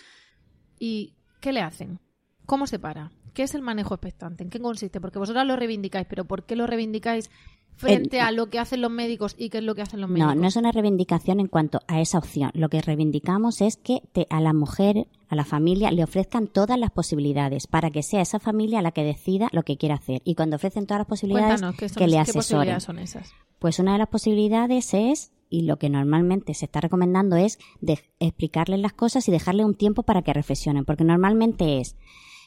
[0.79, 1.99] ¿Y qué le hacen?
[2.47, 3.11] ¿Cómo se para?
[3.35, 4.45] ¿Qué es el manejo expectante?
[4.45, 5.01] ¿En qué consiste?
[5.01, 7.33] Porque vosotras lo reivindicáis, pero ¿por qué lo reivindicáis
[7.75, 10.37] frente a lo que hacen los médicos y qué es lo que hacen los médicos?
[10.37, 12.53] No, no es una reivindicación en cuanto a esa opción.
[12.55, 16.93] Lo que reivindicamos es que a la mujer, a la familia, le ofrezcan todas las
[16.93, 20.23] posibilidades para que sea esa familia la que decida lo que quiere hacer.
[20.23, 21.61] Y cuando ofrecen todas las posibilidades,
[21.97, 22.25] que le asesoren.
[22.25, 23.35] ¿Qué posibilidades son esas?
[23.59, 27.99] Pues una de las posibilidades es y lo que normalmente se está recomendando es de
[28.21, 31.97] explicarles las cosas y dejarle un tiempo para que reflexionen, porque normalmente es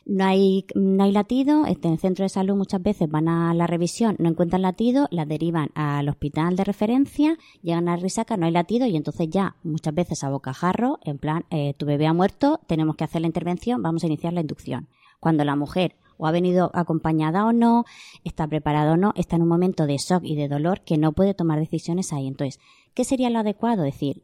[0.06, 3.54] no hay, no hay latido, este, en el centro de salud muchas veces van a
[3.54, 8.45] la revisión, no encuentran latido, la derivan al hospital de referencia, llegan a risaca, no
[8.45, 12.13] hay latido y entonces ya muchas veces a bocajarro, en plan, eh, tu bebé ha
[12.13, 14.88] muerto, tenemos que hacer la intervención, vamos a iniciar la inducción.
[15.19, 17.84] Cuando la mujer o ha venido acompañada o no,
[18.24, 21.14] está preparada o no, está en un momento de shock y de dolor que no
[21.14, 22.28] puede tomar decisiones ahí.
[22.28, 22.60] Entonces,
[22.94, 23.82] ¿qué sería lo adecuado?
[23.82, 24.22] Decir,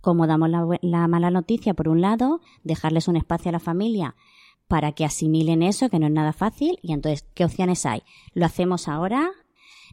[0.00, 4.16] como damos la, mala noticia, por un lado, dejarles un espacio a la familia
[4.66, 8.02] para que asimilen eso, que no es nada fácil, y entonces, ¿qué opciones hay?
[8.34, 9.30] ¿Lo hacemos ahora?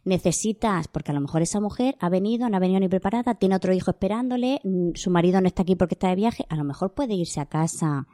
[0.06, 3.56] necesitas, porque a lo mejor esa mujer ha venido, no ha venido ni preparada, tiene
[3.56, 6.64] otro hijo esperándole, mm, su marido no está aquí porque está de viaje, a lo
[6.64, 8.06] mejor puede irse a casa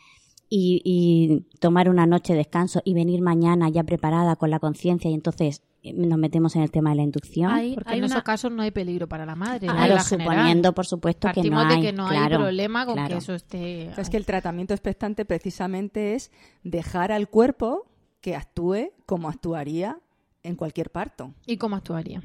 [0.53, 5.09] y, y tomar una noche de descanso y venir mañana ya preparada con la conciencia
[5.11, 7.51] y entonces eh, nos metemos en el tema de la inducción.
[7.53, 9.61] Hay- Porque hay en una- esos casos no hay peligro para la madre.
[9.69, 10.35] Claro, regla general.
[10.37, 11.77] suponiendo, por supuesto, que Partimos no hay.
[11.77, 13.09] de que no claro, hay problema con claro.
[13.09, 13.89] que eso esté...
[13.91, 16.31] O sea, es que el tratamiento expectante precisamente es
[16.65, 17.87] dejar al cuerpo
[18.21, 19.99] que actúe como actuaría
[20.43, 22.23] en cualquier parto, ¿Y cómo actuaría?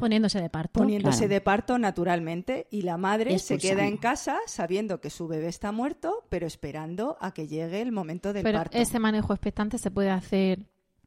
[0.00, 0.80] Poniéndose de parto.
[0.80, 1.34] poniéndose claro.
[1.34, 5.72] de parto naturalmente y la madre se queda en casa sabiendo que su bebé está
[5.72, 8.76] muerto, pero esperando a que llegue el momento del Pero parto.
[8.76, 10.60] ese manejo expectante se puede hacer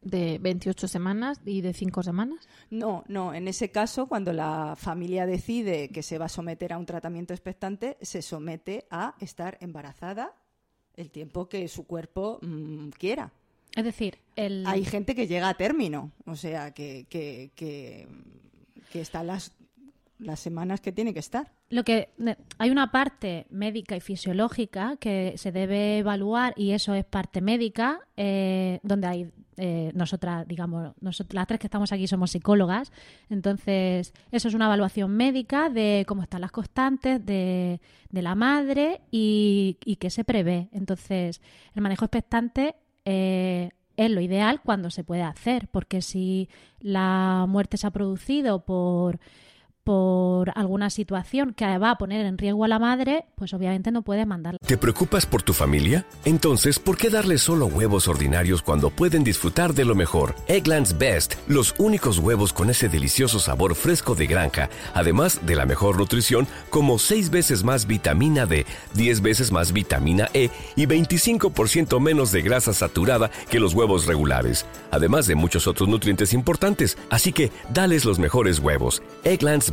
[0.04, 2.48] de 28 semanas y de 5 semanas.
[2.70, 6.78] No, no, en ese caso, cuando la familia decide que se va a someter a
[6.78, 10.34] un tratamiento expectante, se somete a estar embarazada
[10.96, 13.32] el tiempo que su cuerpo mm, quiera.
[13.76, 14.66] Es decir, el...
[14.68, 18.08] Hay gente que llega a término, o sea, que, que, que,
[18.94, 19.52] que está las,
[20.20, 21.52] las semanas que tiene que estar.
[21.70, 22.10] Lo que
[22.60, 28.02] hay una parte médica y fisiológica que se debe evaluar y eso es parte médica
[28.16, 32.92] eh, donde hay eh, nosotras digamos nosotras las tres que estamos aquí somos psicólogas
[33.30, 37.80] entonces eso es una evaluación médica de cómo están las constantes de,
[38.10, 41.40] de la madre y, y qué se prevé entonces
[41.76, 42.76] el manejo expectante
[43.06, 48.66] eh, es lo ideal cuando se puede hacer porque si la muerte se ha producido
[48.66, 49.20] por
[49.84, 54.02] por alguna situación que va a poner en riesgo a la madre, pues obviamente no
[54.02, 54.60] puede mandarla.
[54.66, 56.06] ¿Te preocupas por tu familia?
[56.26, 60.36] Entonces, ¿por qué darles solo huevos ordinarios cuando pueden disfrutar de lo mejor?
[60.48, 65.66] Eggland's Best, los únicos huevos con ese delicioso sabor fresco de granja, además de la
[65.66, 72.00] mejor nutrición, como 6 veces más vitamina D, 10 veces más vitamina E y 25%
[72.00, 76.98] menos de grasa saturada que los huevos regulares, además de muchos otros nutrientes importantes.
[77.10, 79.02] Así que, dales los mejores huevos.
[79.24, 79.73] Eggland's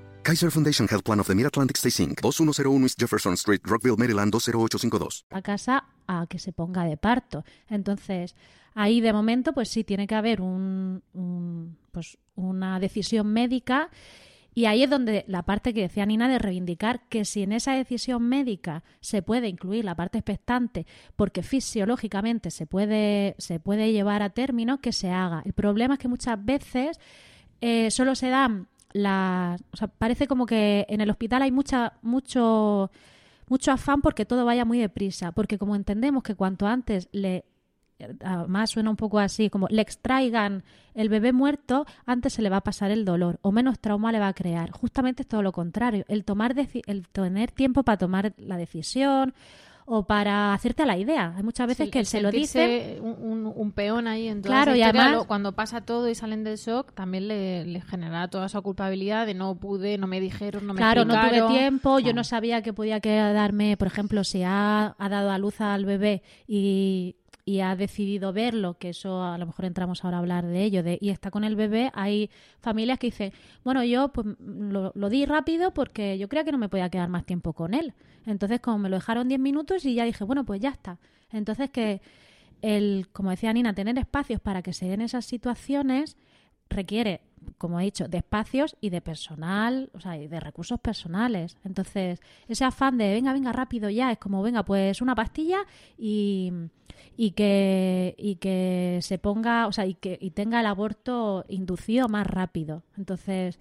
[0.23, 4.31] Kaiser Foundation Health Plan of the Mid-Atlantic Stay Inc., 2101 East Jefferson Street, Rockville, Maryland,
[4.31, 5.25] 20852.
[5.31, 7.43] a casa a que se ponga de parto.
[7.69, 8.35] Entonces,
[8.75, 13.89] ahí de momento, pues sí tiene que haber un, un- pues una decisión médica
[14.53, 17.73] y ahí es donde la parte que decía Nina de reivindicar que si en esa
[17.73, 24.21] decisión médica se puede incluir la parte expectante porque fisiológicamente se puede, se puede llevar
[24.21, 25.41] a término, que se haga.
[25.45, 26.99] El problema es que muchas veces
[27.61, 28.67] eh, solo se dan
[29.97, 32.91] parece como que en el hospital hay mucha, mucho
[33.51, 37.43] mucho afán porque todo vaya muy deprisa, porque como entendemos que cuanto antes le
[38.23, 42.57] además suena un poco así, como le extraigan el bebé muerto, antes se le va
[42.57, 44.71] a pasar el dolor o menos trauma le va a crear.
[44.71, 49.33] Justamente es todo lo contrario, el tomar el tener tiempo para tomar la decisión
[49.85, 51.33] o para hacerte a la idea.
[51.35, 53.15] Hay muchas veces Sí, que el se lo dicen Un,
[53.45, 56.15] un- un peón ahí en toda Claro, esa y además- lo- cuando pasa todo y
[56.15, 60.19] salen del shock, también le, le genera toda esa culpabilidad de no pude, no me
[60.19, 64.23] dijeron, no me Claro, no tuve tiempo, yo no sabía que podía quedarme, por ejemplo,
[64.23, 69.23] si ha, ha dado a luz al bebé y, y ha decidido verlo, que eso
[69.23, 71.91] a lo mejor entramos ahora a hablar de ello, de, y está con el bebé,
[71.93, 76.57] hay familias que dicen, bueno, yo pues, lo, di rápido porque yo creía que no
[76.57, 77.93] me podía quedar más tiempo con él.
[78.25, 80.99] Entonces, como me lo dejaron 10 minutos y ya dije, bueno, pues ya está.
[81.31, 82.01] Entonces, que
[82.61, 86.17] el, como decía Nina, tener espacios para que se den esas situaciones
[86.69, 87.21] requiere,
[87.57, 91.57] como he dicho, de espacios y de personal, o sea, y de recursos personales.
[91.63, 95.59] Entonces, ese afán de venga, venga, rápido ya, es como, venga, pues una pastilla
[95.97, 96.51] y,
[97.17, 102.07] y que y que se ponga, o sea, y que y tenga el aborto inducido
[102.09, 102.83] más rápido.
[102.97, 103.59] Entonces,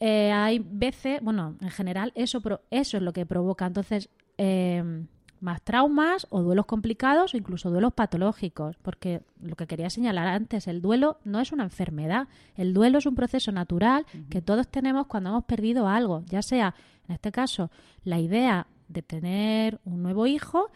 [0.00, 3.66] eh, hay veces, bueno, en general, eso, eso es lo que provoca.
[3.66, 5.04] Entonces, eh,
[5.42, 8.76] más traumas o duelos complicados o incluso duelos patológicos.
[8.82, 12.28] Porque lo que quería señalar antes, el duelo no es una enfermedad.
[12.56, 16.74] El duelo es un proceso natural que todos tenemos cuando hemos perdido algo, ya sea,
[17.08, 17.70] en este caso,
[18.04, 20.70] la idea de tener un nuevo hijo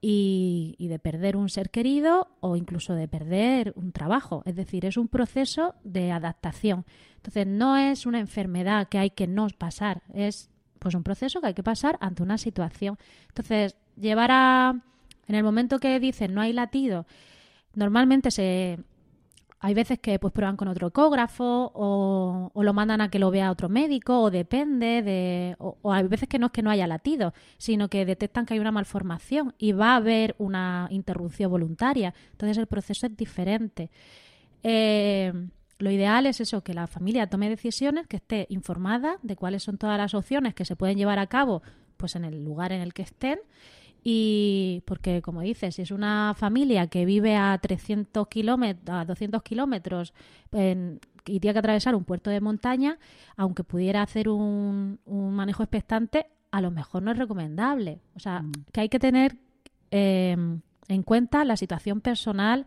[0.00, 4.42] y, y de perder un ser querido o incluso de perder un trabajo.
[4.46, 6.86] Es decir, es un proceso de adaptación.
[7.16, 11.48] Entonces, no es una enfermedad que hay que no pasar, es pues un proceso que
[11.48, 12.98] hay que pasar ante una situación.
[13.28, 14.74] Entonces, llevar a
[15.28, 17.06] en el momento que dicen no hay latido,
[17.74, 18.78] normalmente se
[19.58, 23.50] hay veces que pues prueban con otro ecógrafo o, lo mandan a que lo vea
[23.50, 27.32] otro médico o depende de o, hay veces que no es que no haya latido
[27.56, 32.58] sino que detectan que hay una malformación y va a haber una interrupción voluntaria entonces
[32.58, 33.90] el proceso es diferente
[34.62, 35.32] eh,
[35.78, 39.78] lo ideal es eso que la familia tome decisiones que esté informada de cuáles son
[39.78, 41.62] todas las opciones que se pueden llevar a cabo
[41.96, 43.38] pues en el lugar en el que estén
[44.08, 49.42] y porque, como dices, si es una familia que vive a 300 kilómetros, a 200
[49.42, 50.14] kilómetros
[50.52, 53.00] y tiene que atravesar un puerto de montaña,
[53.36, 57.98] aunque pudiera hacer un, manejo expectante, a lo mejor no es recomendable.
[58.14, 58.52] O sea, mm.
[58.72, 59.38] que hay que tener
[59.90, 62.66] em, en cuenta la situación personal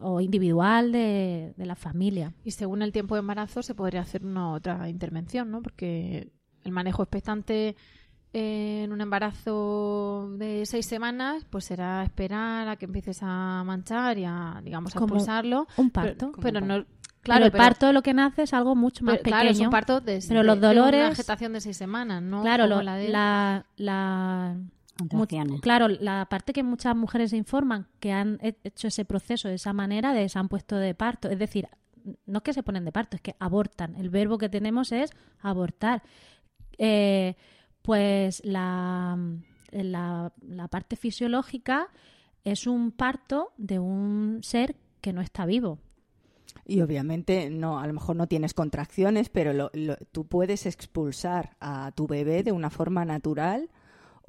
[0.00, 2.32] o individual de, de, la familia.
[2.44, 5.62] Y según el tiempo de embarazo se podría hacer una otra intervención, ¿no?
[5.62, 6.32] Porque
[6.64, 7.76] el manejo expectante
[8.32, 14.24] en un embarazo de seis semanas, pues será esperar a que empieces a manchar y
[14.24, 15.66] a, digamos, a expulsarlo.
[15.76, 16.32] Un parto.
[16.40, 16.84] Pero, no.
[17.22, 19.36] Claro, el parto de lo que nace es algo mucho más pequeño.
[19.36, 22.40] Claro, es un parto de, pero los dolores, una gestación de seis semanas, ¿no?
[22.40, 24.56] Claro, la, la, la
[25.60, 30.12] claro, la parte que muchas mujeres informan que han hecho ese proceso de esa manera,
[30.12, 31.68] de se han puesto de parto, es decir,
[32.26, 33.94] no es que se ponen de parto, es que abortan.
[33.96, 36.02] El verbo que tenemos es abortar.
[36.78, 37.34] Eh,
[37.82, 39.18] pues la,
[39.70, 41.88] la, parte fisiológica
[42.44, 45.78] es un parto de un ser que no está vivo.
[46.66, 49.70] Y obviamente no, a lo mejor no tienes contracciones, pero
[50.12, 53.70] tú puedes expulsar a tu bebé de una forma natural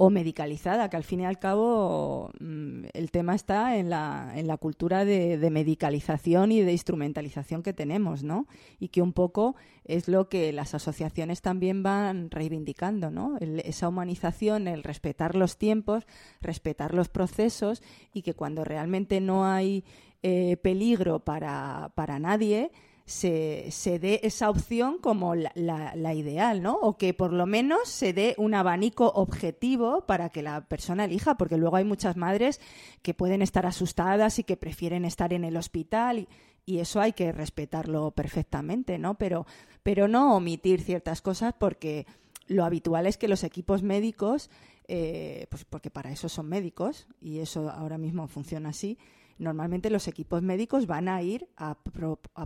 [0.04, 4.48] o medicalizada, que al fin y al cabo mm, el tema está en la, en
[4.48, 8.48] la cultura de, medicalización y de instrumentalización que tenemos, ¿no?
[8.80, 13.38] Y que un poco es lo que las asociaciones también van reivindicando, ¿no?
[13.40, 16.08] esa humanización, el respetar los tiempos,
[16.42, 19.84] respetar los procesos y que cuando realmente no hay
[20.24, 22.72] eh, peligro para, para nadie,
[23.12, 26.76] se, se dé esa opción como la, la, ideal, ¿no?
[26.76, 31.36] O que por lo menos se dé un abanico objetivo para que la persona elija,
[31.36, 32.62] porque luego hay muchas madres
[33.02, 36.30] que pueden estar asustadas y que prefieren estar en el hospital y,
[36.66, 39.16] y eso hay que respetarlo perfectamente, ¿no?
[39.16, 39.46] Pero,
[39.84, 42.06] pero no omitir ciertas cosas porque
[42.48, 44.50] lo habitual es que los equipos médicos,
[44.88, 48.98] eh, pues porque para eso son médicos y eso ahora mismo funciona así,
[49.42, 51.78] normalmente los equipos médicos van a ir a,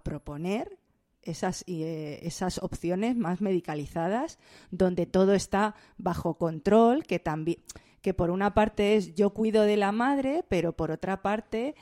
[0.04, 0.80] proponer
[1.22, 4.40] esas, eh, esas opciones más medicalizadas,
[4.72, 7.60] donde todo está bajo control, que también
[8.02, 11.74] que por una parte es yo cuido de la madre, pero por otra parte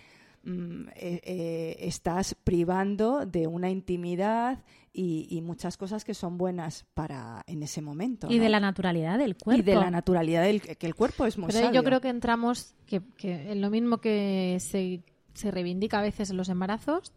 [0.44, 4.64] mm, eh, eh, estás privando de una intimidad
[4.96, 8.28] y, muchas cosas que son buenas para en ese momento.
[8.30, 9.60] Y de la naturalidad del cuerpo.
[9.60, 12.76] Y de la naturalidad del que el cuerpo es muy Pero yo creo que entramos,
[12.86, 17.12] que, que en lo mismo que se, se reivindica a veces en los embarazos,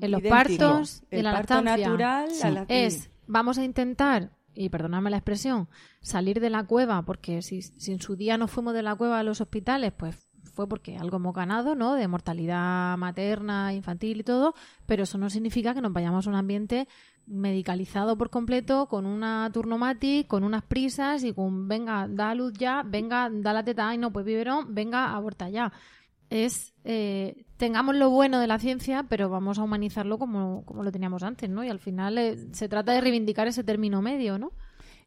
[0.00, 2.28] en los partos, en la parto natural,
[2.68, 5.68] es vamos a intentar y perdonadme la expresión,
[6.00, 9.18] salir de la cueva, porque si, si, en su día no fuimos de la cueva
[9.18, 10.25] a los hospitales, pues
[10.56, 11.94] fue porque algo hemos ganado, ¿no?
[11.94, 14.54] De mortalidad materna, infantil y todo,
[14.86, 16.88] pero eso no significa que nos vayamos a un ambiente
[17.26, 22.82] medicalizado por completo, con una turnomatic, con unas prisas y con, venga, da luz ya,
[22.84, 25.72] venga, da la teta, y no, pues biberón, venga, aborta ya.
[26.30, 30.90] Es, eh, tengamos lo bueno de la ciencia, pero vamos a humanizarlo como, como lo
[30.90, 31.62] teníamos antes, ¿no?
[31.64, 34.52] Y al final eh, se trata de reivindicar ese término medio, ¿no?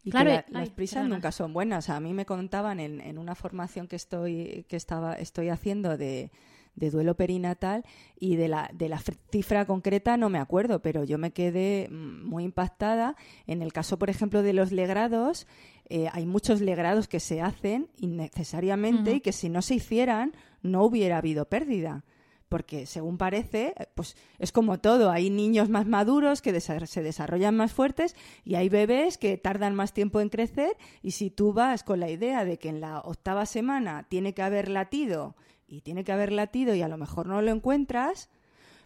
[0.04, 1.90] Y claro, las prisas nunca son buenas.
[1.90, 6.32] A mí me contaban en, en una formación que estoy, que estaba, estoy haciendo de,
[6.80, 7.84] de duelo perinatal
[8.20, 9.00] y de la, de la
[9.32, 13.16] cifra concreta no me acuerdo, pero yo me quedé mm, muy impactada.
[13.46, 15.48] En el caso, por ejemplo, de los legrados,
[15.90, 20.84] eh, hay muchos legrados que se hacen innecesariamente y que si no se hicieran no
[20.84, 22.04] hubiera habido pérdida
[22.50, 27.72] porque según parece, pues es como todo, hay niños más maduros que se desarrollan más
[27.72, 32.00] fuertes y hay bebés que tardan más tiempo en crecer y si tú vas con
[32.00, 35.36] la idea de que en la octava semana tiene que haber latido
[35.68, 38.30] y tiene que haber latido y a lo mejor no lo encuentras,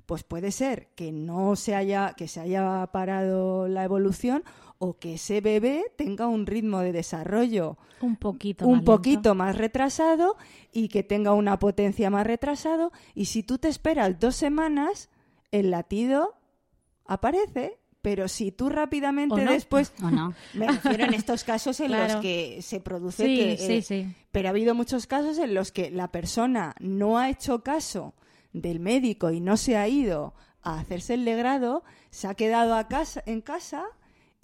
[0.05, 4.43] pues puede ser que no se haya que se haya parado la evolución
[4.83, 9.57] o que ese bebé tenga un ritmo de desarrollo un poquito, un más, poquito más
[9.57, 10.35] retrasado
[10.73, 15.09] y que tenga una potencia más retrasado y si tú te esperas dos semanas
[15.51, 16.35] el latido
[17.05, 20.33] aparece pero si tú rápidamente después no?
[20.53, 24.13] me refiero en estos casos en los que se produce que sí, sí.
[24.33, 28.15] pero ha habido muchos casos en los que la persona no ha hecho caso
[28.51, 32.89] del médico y no se ha ido a hacerse el legrado se ha quedado a
[32.89, 33.85] casa en casa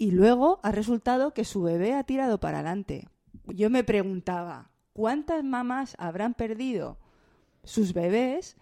[0.00, 3.06] y luego ha resultado que su bebé ha tirado para adelante.
[3.48, 6.98] Yo me preguntaba, ¿cuántas mamás habrán perdido
[7.64, 8.56] sus bebés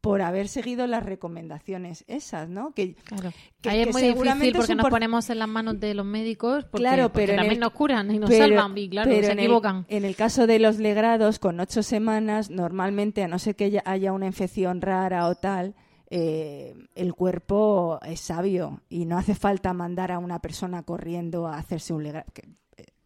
[0.00, 2.72] por haber seguido las recomendaciones esas, ¿no?
[2.72, 3.32] Que, Claro.
[3.60, 5.94] que- Ahí que es muy difícil porque un nos por- ponemos en las manos de
[5.94, 9.10] los médicos porque, Claro, pero también el- nos curan y nos pero- salvan y claro,
[9.10, 9.84] pero se en el- equivocan.
[9.88, 14.12] En el, caso de los legrados, con ocho semanas, normalmente, a no ser que haya
[14.12, 15.74] una infección rara o tal,
[16.10, 21.58] eh, el cuerpo es sabio y no hace falta mandar a una persona corriendo a
[21.58, 22.26] hacerse un legrado.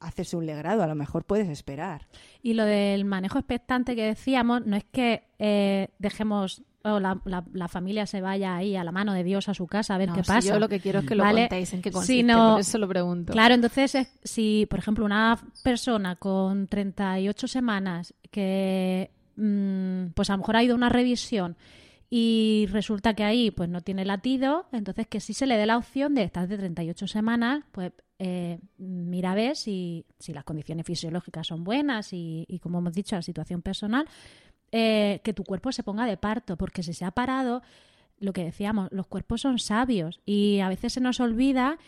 [0.00, 2.06] hacerse un legrado, a lo mejor puedes esperar.
[2.42, 7.44] Y lo del manejo expectante que decíamos, no es que eh, dejemos o la, la-
[7.52, 10.08] la familia se vaya ahí a la mano de Dios a su casa a ver
[10.08, 10.48] No, qué si pasa.
[10.48, 11.42] Yo lo que quiero es que lo ¿Vale?
[11.42, 13.32] contéis en qué consiste, por eso lo pregunto.
[13.34, 20.32] Claro, entonces es- si, por ejemplo, una persona con 38 semanas que mm, pues a
[20.32, 21.56] lo mejor ha ido a una revisión
[22.10, 25.76] y resulta que ahí pues no tiene latido, entonces que sí se le dé la
[25.76, 30.84] opción de estar de 38 semanas, pues eh, mira a ver si, si las condiciones
[30.84, 34.06] fisiológicas son buenas y, y, como hemos dicho, la situación personal,
[34.72, 37.62] eh, que tu cuerpo se ponga de parto, porque si se ha parado,
[38.18, 41.78] lo que decíamos, los cuerpos son sabios y a veces se nos olvida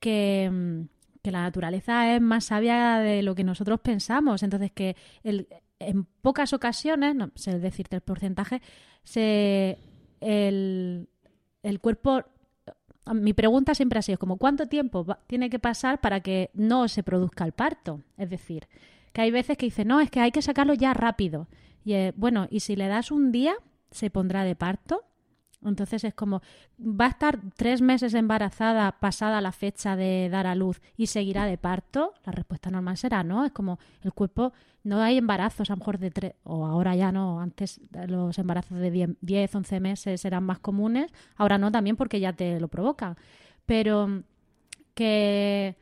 [0.00, 0.82] que, mm,
[1.22, 4.42] que la naturaleza es más sabia de lo que nosotros pensamos.
[4.42, 5.46] Entonces, que el-
[5.88, 8.62] en pocas ocasiones, no sé decirte el porcentaje,
[9.04, 9.78] se,
[10.20, 11.08] el,
[11.62, 12.24] el cuerpo...
[13.12, 17.02] Mi pregunta siempre ha sido como ¿cuánto tiempo tiene que pasar para que no se
[17.02, 18.00] produzca el parto?
[18.16, 18.68] Es decir,
[19.12, 21.48] que hay veces que dicen, no, es que hay que sacarlo ya rápido.
[21.84, 23.54] Y eh, bueno, y si le das un día,
[23.90, 25.02] se pondrá de parto.
[25.64, 26.42] Entonces es como,
[26.78, 31.46] va a estar tres meses embarazada pasada la fecha de dar a luz y seguirá
[31.46, 32.14] de parto.
[32.24, 33.44] La respuesta normal será no.
[33.44, 34.52] Es como el cuerpo,
[34.84, 38.78] no hay embarazos a lo mejor de tres, o ahora ya no, antes los embarazos
[38.78, 42.68] de 10, 10 11 meses eran más comunes, ahora no también porque ya te lo
[42.68, 43.16] provocan.
[43.66, 44.22] Pero
[44.94, 45.76] que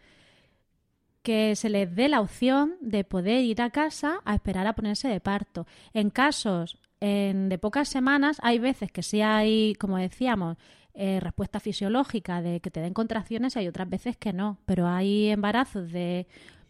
[1.22, 5.08] que se les dé la opción de poder ir a casa a esperar a ponerse
[5.08, 5.66] de parto.
[5.92, 10.56] En casos en- de pocas semanas, hay veces que sí hay, como decíamos,
[10.94, 14.58] eh, respuesta fisiológica de que te den contracciones y hay otras veces que no.
[14.66, 16.26] Pero hay embarazos de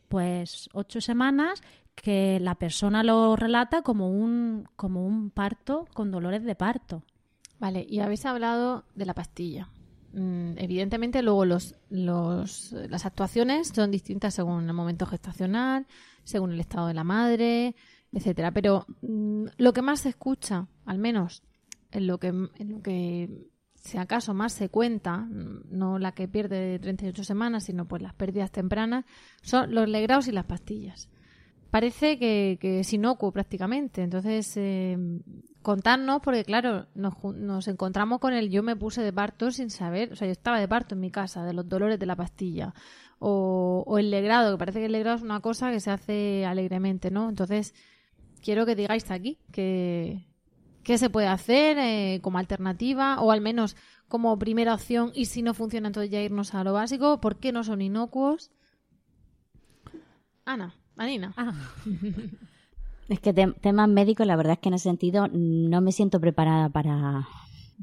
[0.09, 1.63] pues ocho semanas
[1.95, 7.03] que la persona lo relata como un, como un parto con dolores de parto.
[7.59, 9.69] Vale, y habéis hablado de la pastilla.
[10.13, 15.87] Mm, evidentemente, luego los, los, las actuaciones son distintas según el momento gestacional,
[16.25, 17.77] según el estado de la madre,
[18.13, 18.51] etcétera.
[18.53, 21.43] Pero mm, lo que más se escucha, al menos
[21.91, 26.29] en lo que, en lo que si acaso más se cuenta, mm, no la que
[26.29, 29.05] pierde de 38 semanas, sino pues las pérdidas tempranas,
[29.43, 31.09] son los legrados y las pastillas.
[31.71, 34.03] Parece que, que es inocuo prácticamente.
[34.03, 34.99] Entonces, eh,
[35.63, 40.13] contarnos, porque claro, nos, nos encontramos con el yo me puse de parto sin saber,
[40.13, 42.75] o sea, yo estaba de parto en mi casa, de los dolores de la pastilla.
[43.21, 46.45] O, o el legrado, que parece que el legrado es una cosa que se hace
[46.45, 47.29] alegremente, ¿no?
[47.29, 47.75] Entonces,
[48.43, 50.27] quiero que digáis aquí que,
[50.83, 53.77] qué se puede hacer eh, como alternativa o al menos
[54.09, 57.53] como primera opción y si no funciona entonces ya irnos a lo básico, ¿por qué
[57.53, 58.51] no son inocuos?
[60.45, 61.33] Ana, Anina.
[61.37, 61.53] Ah,
[63.09, 66.21] Es que te- temas médicos, la verdad es que en ese sentido no me siento
[66.21, 67.27] preparada para,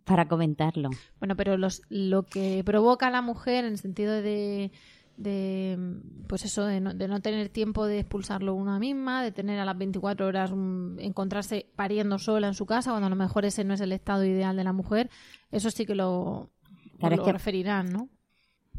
[0.05, 0.89] para comentarlo.
[1.19, 4.71] Bueno, pero los, lo que provoca a la mujer en el sentido de,
[5.17, 5.77] de
[6.27, 9.65] pues eso, de no, de no tener tiempo de expulsarlo una misma, de tener a
[9.65, 13.63] las 24 horas mm, encontrarse pariendo sola en su casa, cuando a lo mejor ese
[13.63, 15.09] no es el estado ideal de la mujer,
[15.51, 16.49] eso sí que lo,
[16.99, 18.09] Claro, lo es que- referirán, ¿no?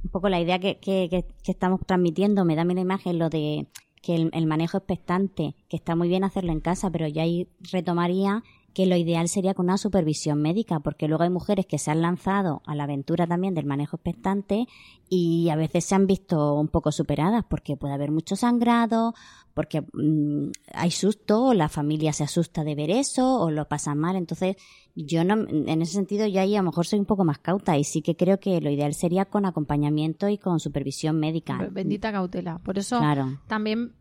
[0.04, 3.66] un poco la idea que, que- que- estamos transmitiendo, me da la imagen lo de
[4.00, 7.48] que el, el manejo expectante, que está muy bien hacerlo en casa, pero ya ahí
[7.72, 8.44] retomaría
[8.78, 12.00] que lo ideal sería con una supervisión médica, porque luego hay mujeres que se han
[12.00, 14.66] lanzado a la aventura también del manejo expectante
[15.08, 19.14] y a veces se han visto un poco superadas porque puede haber mucho sangrado,
[19.52, 23.98] porque mm, hay susto, o la familia se asusta de ver eso, o lo pasan
[23.98, 24.14] mal.
[24.14, 24.54] Entonces,
[24.94, 27.76] yo no, en ese sentido, yo ahí a lo mejor soy un poco más cauta
[27.76, 31.68] y sí que creo que lo ideal sería con acompañamiento y con supervisión médica.
[31.72, 32.58] Bendita cautela.
[32.58, 33.40] Por eso Claro.
[33.48, 33.94] también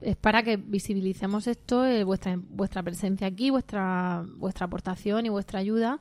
[0.00, 5.60] es para que visibilicemos esto, eh, vuestra, vuestra presencia aquí, vuestra, vuestra aportación y vuestra
[5.60, 5.98] ayuda,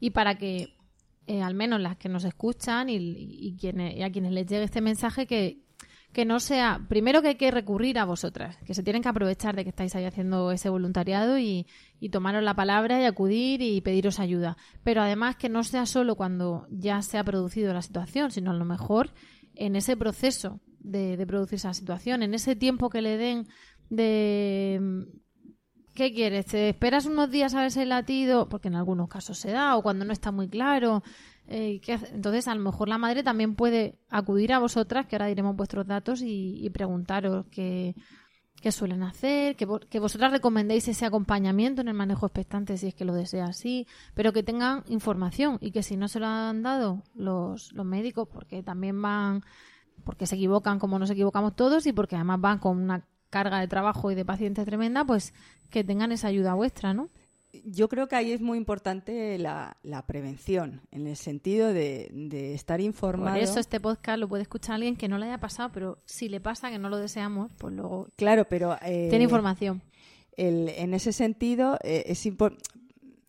[0.00, 0.74] y para que
[1.26, 4.64] eh, al menos las que nos escuchan y, y quienes, y a quienes les llegue
[4.64, 5.58] este mensaje, que,
[6.12, 9.54] que no sea, primero que hay que recurrir a vosotras, que se tienen que aprovechar
[9.54, 11.66] de que estáis ahí haciendo ese voluntariado y,
[12.00, 14.56] y tomaros la palabra y acudir y pediros ayuda.
[14.82, 18.54] Pero además que no sea solo cuando ya se ha producido la situación, sino a
[18.54, 19.10] lo mejor
[19.58, 23.46] en ese proceso de, de producir esa situación, en ese tiempo que le den
[23.90, 25.06] de...
[25.94, 26.46] ¿Qué quieres?
[26.46, 28.48] ¿Te esperas unos días a ver ese latido?
[28.48, 31.02] Porque en algunos casos se da, o cuando no está muy claro.
[31.48, 31.98] Eh, ¿qué?
[32.12, 35.88] Entonces, a lo mejor la madre también puede acudir a vosotras, que ahora diremos vuestros
[35.88, 37.96] datos, y, y preguntaros qué,
[38.60, 42.94] qué suelen hacer, que, que, vosotras recomendéis ese acompañamiento en el manejo expectante si es
[42.94, 46.62] que lo desea así, pero que tengan información y que si no se lo han
[46.62, 49.42] dado los, los médicos, porque también van,
[50.04, 53.68] porque se equivocan como nos equivocamos todos y porque además van con una carga de
[53.68, 55.34] trabajo y de pacientes tremenda, pues
[55.70, 57.10] que tengan esa ayuda vuestra, ¿no?
[57.64, 59.76] Yo creo que ahí es muy importante la,
[60.06, 62.10] prevención, en el sentido de,
[62.54, 63.36] estar informado.
[63.36, 66.28] Por eso este podcast lo puede escuchar alguien que no le haya pasado, pero si
[66.28, 68.08] le pasa que no lo deseamos, pues luego.
[68.16, 68.76] Claro, pero.
[68.82, 69.82] Eh, tiene información.
[70.36, 72.28] en ese sentido, eh, es,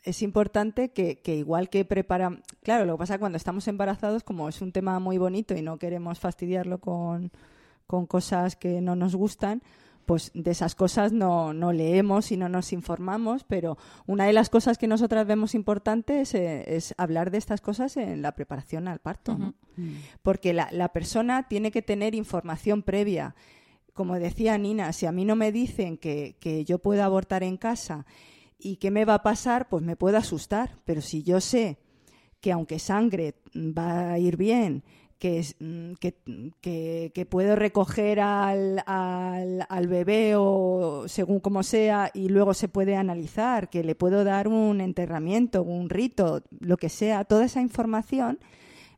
[0.03, 2.43] es importante que, igual que preparan.
[2.61, 5.77] Claro, lo que pasa cuando estamos embarazados, como es un tema muy bonito y no
[5.77, 7.31] queremos fastidiarlo con,
[7.87, 9.61] con cosas que no nos gustan
[10.09, 14.49] pues de esas cosas no, no, leemos y no nos informamos, pero una de las
[14.49, 18.97] cosas que nosotras vemos importantes eh, es, hablar de estas cosas en la preparación al
[18.97, 19.53] parto, mm.
[20.23, 23.35] porque la, la, persona tiene que tener información previa.
[23.93, 27.57] Como decía Nina, si a mí no me dicen que, que yo puedo abortar en
[27.57, 28.07] casa
[28.57, 31.77] y qué me va a pasar, pues me puedo asustar, pero si yo sé
[32.41, 34.83] que aunque sangre va a ir bien,
[35.19, 35.45] que,
[35.99, 42.69] que, que, puedo recoger al, al, al, bebé o según como sea y luego se
[42.69, 47.61] puede analizar, que le puedo dar un enterramiento, un rito, lo que sea, toda esa
[47.61, 48.39] información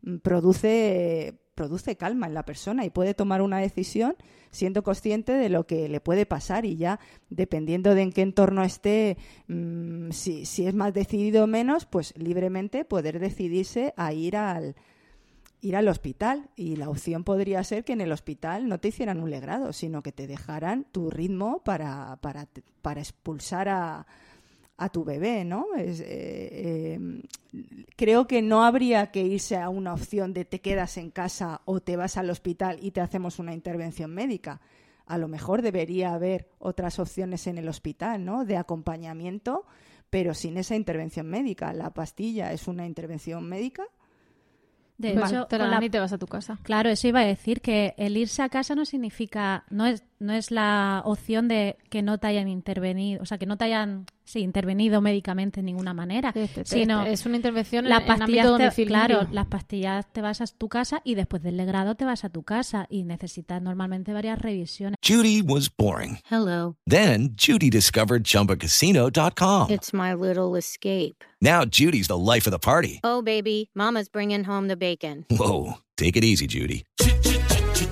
[0.04, 4.16] mm, produce, produce calma en la persona y puede tomar una decisión
[4.52, 7.00] siendo consciente de lo que le puede pasar y ya
[7.30, 9.18] dependiendo de en qué entorno esté,
[9.48, 14.76] mm, si, si es más decidido o menos, pues libremente poder decidirse a ir al,
[15.62, 19.22] ir al hospital y la opción podría ser que en el hospital no te hicieran
[19.22, 22.48] un legrado, sino que te dejaran tu ritmo para, para,
[22.82, 24.08] para expulsar a,
[24.78, 25.68] a, tu bebé, ¿no?
[25.78, 27.22] Es, eh, em,
[27.96, 31.80] creo que no habría que irse a una opción de te quedas en casa o
[31.80, 34.62] te vas al hospital y te hacemos una intervención médica.
[35.06, 38.46] A lo mejor debería haber otras opciones en el hospital, ¿no?
[38.46, 39.66] De acompañamiento,
[40.10, 41.72] pero sin esa intervención médica.
[41.74, 43.84] La pastilla es una intervención médica
[45.02, 45.80] de hecho, te la...
[45.80, 46.60] te vas a tu casa.
[46.64, 50.34] Claro, eso iba a decir que el irse a casa no significa, no es, no
[50.34, 54.06] es la opción de que no te hayan intervenido, o sea, que no te hayan
[54.24, 58.58] sí, intervenido médicamente en ninguna manera, sino es una intervención en, ámbito
[58.88, 62.30] Claro, las pastillas te vas a tu casa y después del legrado te vas a
[62.30, 64.98] tu casa y necesitas normalmente varias revisiones.
[65.06, 66.20] Judy was boring.
[66.30, 66.76] Hello.
[66.88, 69.72] Then Judy discovered chumbacasino.com.
[69.72, 71.24] It's my little escape.
[71.42, 73.00] Now Judy's the life of the party.
[73.04, 75.26] Oh baby, mama's bringing home the bacon.
[75.32, 76.84] Whoa, take it easy, Judy.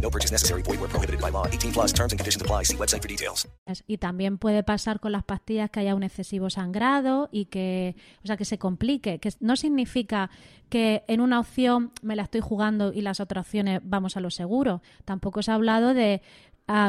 [0.00, 0.62] No purchase necessary.
[0.62, 1.46] Void where prohibited by law.
[1.46, 2.64] 18 plus terms and conditions apply.
[2.64, 3.48] See website for details.
[3.86, 8.26] Y también puede pasar con las pastillas que haya un excesivo sangrado y que, o
[8.26, 9.18] sea, que se complique.
[9.18, 10.30] Que no significa
[10.68, 14.30] que en una opción me la estoy jugando y las otras opciones vamos a lo
[14.30, 14.82] seguro.
[15.04, 16.22] Tampoco se ha hablado de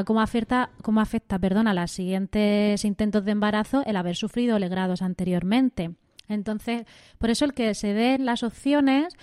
[0.05, 5.01] cómo afecta, cómo afecta perdón, a los siguientes intentos de embarazo el haber sufrido legrados
[5.01, 5.91] anteriormente.
[6.27, 6.85] Entonces,
[7.19, 9.13] por eso el que se den las opciones,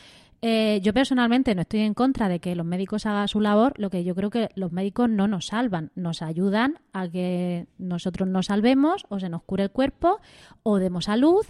[0.46, 3.88] eh, yo personalmente no estoy en contra de que los médicos hagan su labor, lo
[3.88, 8.46] que yo creo que los médicos no nos salvan, nos ayudan a que nosotros nos
[8.46, 10.20] salvemos o se nos cure el cuerpo
[10.62, 11.46] o demos salud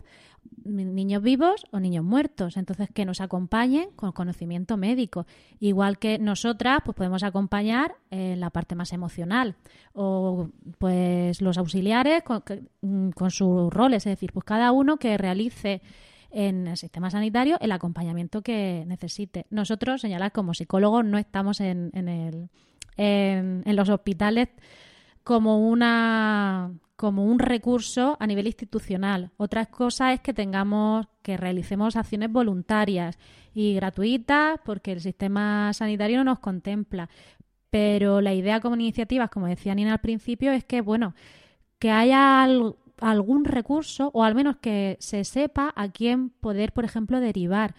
[0.65, 2.57] niños vivos o niños muertos.
[2.57, 5.27] Entonces, que nos acompañen con conocimiento médico.
[5.59, 9.57] Igual que nosotras, pues podemos acompañar en la parte más emocional.
[9.93, 12.45] O pues los auxiliares con,
[12.83, 14.07] mm, con sus roles.
[14.07, 15.83] Es decir, pues cada uno que realice
[16.35, 19.47] en el sistema sanitario el acompañamiento que necesite.
[19.51, 22.51] Nosotros, señalar como psicólogos, no estamos en, en, el,
[22.97, 24.49] en, en los hospitales
[25.22, 29.30] como una como un recurso a nivel institucional.
[29.37, 33.18] Otra cosa es que tengamos, que realicemos acciones voluntarias
[33.53, 37.09] y gratuitas porque el sistema sanitario no nos contempla.
[37.70, 41.14] Pero la idea como iniciativas, como decía Nina al principio, es que, bueno,
[41.80, 42.47] que haya
[43.01, 47.75] algún recurso o al menos que se sepa a quién poder, por ejemplo, derivar.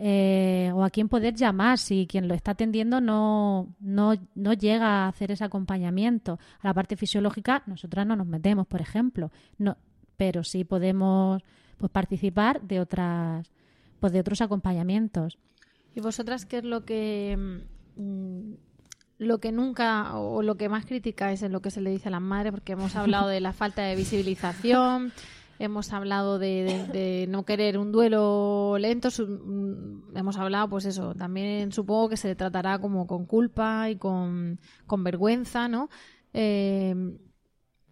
[0.00, 4.86] Eh, o a quién poder llamar si quien lo está atendiendo no, no, no, llega
[4.86, 6.38] a hacer ese acompañamiento.
[6.60, 9.76] A la parte fisiológica nosotras no nos metemos, por ejemplo, no,
[10.16, 11.42] pero sí podemos
[11.78, 13.50] pues, participar de otras
[13.98, 15.36] pues, de otros acompañamientos.
[15.96, 17.36] ¿Y vosotras qué es lo que
[17.96, 18.52] mm,
[19.18, 22.12] lo que nunca o lo que más criticáis en lo que se le dice a
[22.12, 22.52] las madres?
[22.52, 25.12] Porque hemos hablado de la falta de visibilización.
[25.60, 32.10] hemos hablado de, no querer un duelo lento, mm, hemos hablado, pues eso, también supongo
[32.10, 34.60] que se tratará como con culpa y con,
[34.98, 35.88] vergüenza, ¿no?
[36.32, 36.94] Eh,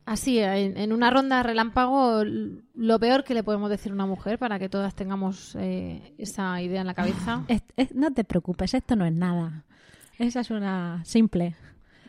[0.05, 4.39] así, en, en una ronda relámpago, lo peor que le podemos decir a una mujer
[4.39, 7.43] para que todas tengamos eh, esa idea en la cabeza.
[7.49, 9.64] Es- es- no te preocupes, esto no es nada.
[10.18, 11.54] Esa es una simple.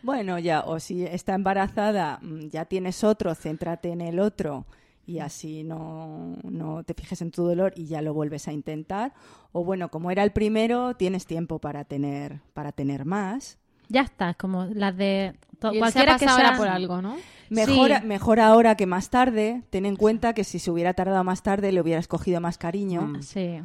[0.03, 4.65] Bueno, ya, o si está embarazada, mm, ya tienes otro, céntrate en el otro
[5.05, 9.13] y así no, no te fijes en tu dolor y ya lo vuelves a intentar.
[9.51, 13.57] O bueno, como era el primero, tienes tiempo para tener, para tener más.
[13.89, 17.01] Ya está, como las de to- Y él se ha cualquiera que sea por algo,
[17.01, 17.15] ¿no?
[17.49, 18.05] Mejor, Sí.
[18.05, 19.63] mejor ahora que más tarde.
[19.69, 23.13] Ten en cuenta que si se hubiera tardado más tarde le hubieras cogido más cariño.
[23.21, 23.61] Sí.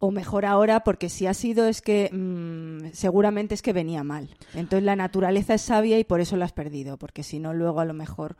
[0.00, 4.28] O mejor ahora porque si ha sido es que mm, seguramente es que venía mal.
[4.54, 6.96] Entonces la naturaleza es sabia y por eso lo has perdido.
[6.98, 8.36] Porque si no, luego a lo mejor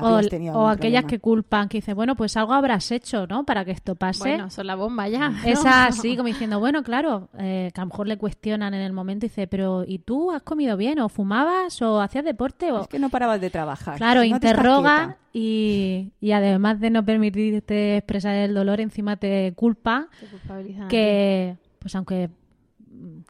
[0.00, 1.08] O, aquellas problema.
[1.08, 3.44] que culpan, que dicen, bueno, pues algo habrás hecho, ¿no?
[3.44, 4.28] Para que esto pase.
[4.30, 5.30] Bueno, son la bomba ya.
[5.30, 5.44] ¿no?
[5.44, 8.92] Esa así, como diciendo, bueno, claro, eh, que a lo mejor le cuestionan en el
[8.92, 10.98] momento y dice, pero ¿y tú has comido bien?
[11.00, 11.80] ¿O fumabas?
[11.82, 12.72] ¿O hacías deporte?
[12.72, 12.82] O...
[12.82, 13.96] Es que no parabas de trabajar.
[13.96, 15.16] Claro, No quieta.
[15.32, 21.94] y, y además de no permitirte expresar el dolor, encima te culpa Te que, pues
[21.94, 22.30] aunque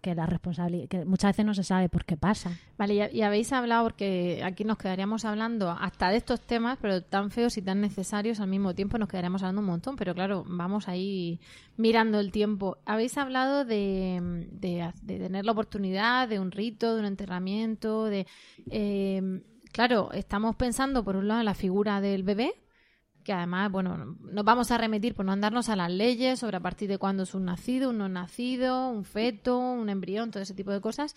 [0.01, 2.59] que la responsabilidad, que muchas veces no se sabe por qué pasa.
[2.77, 7.31] Vale, y, habéis hablado, porque aquí nos quedaríamos hablando hasta de estos temas, pero tan
[7.31, 10.89] feos y tan necesarios al mismo tiempo, nos quedaríamos hablando un montón, pero claro, vamos
[10.89, 11.41] ahí
[11.77, 12.79] mirando el tiempo.
[12.87, 18.27] Habéis hablado de, de, de tener la oportunidad de un rito, de un enterramiento, de...
[18.71, 19.43] eh,
[19.73, 22.55] claro, estamos pensando por un lado en la figura del bebé,
[23.29, 26.61] que además, bueno, nos vamos a remitir por no andarnos a las leyes sobre a
[26.61, 30.55] partir de cuándo es un nacido, un no nacido, un feto, un embrión, todo ese
[30.55, 31.15] tipo de cosas.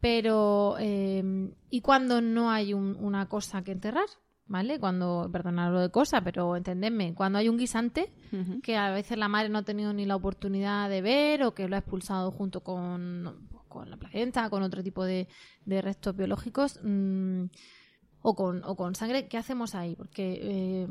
[0.00, 4.06] Pero, eh, ¿y cuando no hay un- una cosa que enterrar?
[4.46, 4.78] ¿Vale?
[4.78, 8.12] Cuando, perdonad lo de cosa, pero entendedme, cuando hay un guisante,
[8.62, 11.66] que a veces la madre no ha tenido ni la oportunidad de ver o que
[11.66, 15.26] lo ha expulsado junto con, con la placenta, con otro tipo de,
[15.66, 17.44] de restos biológicos, mm,
[18.22, 19.96] o, con, o con sangre, ¿qué hacemos ahí?
[19.96, 20.88] Porque eh,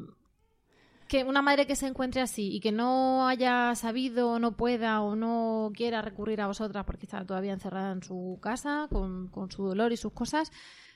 [1.10, 5.16] que una madre que se encuentre así y que no haya sabido, no pueda o
[5.16, 9.66] no quiera recurrir a vosotras porque está todavía encerrada en su casa con, con su
[9.66, 10.52] dolor y sus cosas,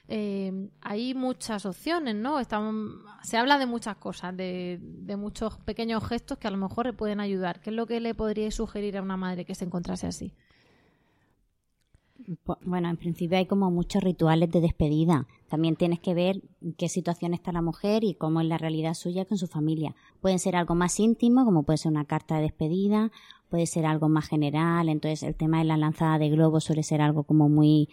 [0.07, 2.39] eh, hay muchas opciones, ¿no?
[2.39, 6.85] Estamos, se habla de muchas cosas, de, de muchos pequeños gestos que a lo mejor
[6.85, 7.59] le pueden ayudar.
[7.59, 10.33] ¿Qué es lo que le podríais sugerir a una madre que se encontrase así?
[12.65, 15.27] Bueno, en principio hay como muchos rituales de despedida.
[15.49, 18.93] También tienes que ver en qué situación está la mujer y cómo es la realidad
[18.93, 19.95] suya con su familia.
[20.21, 23.11] Pueden ser algo más íntimo, como puede ser una carta de despedida,
[23.49, 24.89] puede ser algo más general.
[24.89, 27.89] Entonces, el tema de la lanzada de globos suele ser algo como muy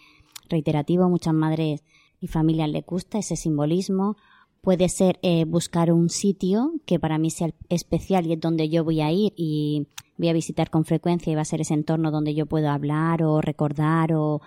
[0.49, 1.09] reiterativo.
[1.09, 1.83] Muchas madres
[2.19, 4.15] y familias les gusta ese simbolismo.
[4.61, 8.83] Puede ser eh, buscar un sitio que para mí sea especial y es donde yo
[8.83, 9.87] voy a ir y
[10.17, 13.23] voy a visitar con frecuencia y va a ser ese entorno donde yo puedo hablar
[13.23, 14.41] o recordar o,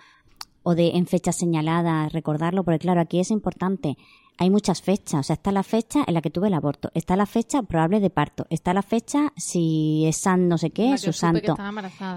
[0.62, 3.96] o de en fechas señaladas recordarlo, porque claro, aquí es importante.
[4.38, 7.14] Hay muchas fechas, o sea, está la fecha en la que tuve el aborto, está
[7.14, 11.12] la fecha probable de parto, está la fecha si es san no sé qué, su
[11.12, 11.56] santo.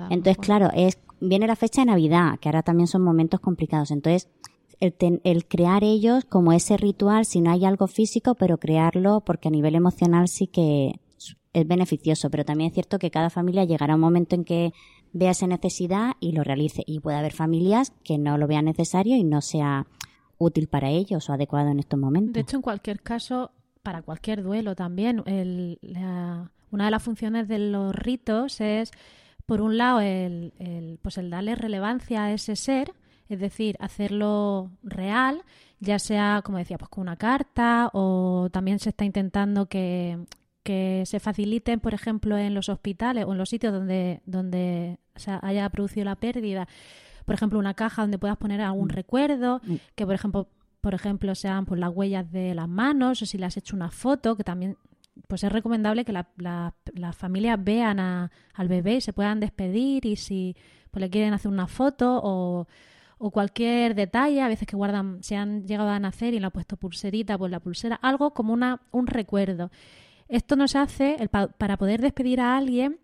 [0.10, 3.92] Entonces, claro, es viene la fecha de Navidad, que ahora también son momentos complicados.
[3.92, 4.30] Entonces,
[4.80, 9.22] el, ten- el crear ellos como ese ritual, si no hay algo físico, pero crearlo
[9.22, 11.00] porque a nivel emocional sí que
[11.54, 12.30] es beneficioso.
[12.30, 14.74] Pero también es cierto que cada familia llegará a un momento en que
[15.14, 16.84] vea esa necesidad y lo realice.
[16.86, 19.88] Y puede haber familias que no lo vean necesario y no sea
[20.38, 22.34] útil para ellos o adecuado en estos momentos.
[22.34, 23.52] De hecho, en cualquier caso,
[23.82, 28.92] para cualquier duelo también, el- la- una de las funciones de los ritos es,
[29.48, 32.92] por un lado, el, el- pues el darle relevancia a ese ser,
[33.30, 35.42] es decir, hacerlo real,
[35.80, 40.18] ya sea, como decía, pues con una carta o también se está intentando que,
[40.64, 45.38] que se faciliten, por ejemplo, en los hospitales o en los sitios donde, donde se
[45.42, 46.68] haya producido la pérdida,
[47.26, 49.62] por ejemplo, una caja donde puedas poner algún recuerdo,
[49.96, 50.48] que por ejemplo,
[50.82, 53.92] por ejemplo, sean pues las huellas de las manos o si le has hecho una
[53.92, 54.78] foto, que también
[55.28, 59.40] pues es recomendable que la- la- las familias vean a- al bebé y se puedan
[59.40, 60.56] despedir y si
[60.92, 62.68] pues le quieren hacer una foto o,
[63.20, 66.52] o cualquier detalle, a veces que guardan, se han llegado a nacer y le han
[66.52, 69.72] puesto pulserita, pues la pulsera, algo como una, un recuerdo.
[70.28, 73.00] Esto nos hace, el pa- para poder despedir a alguien,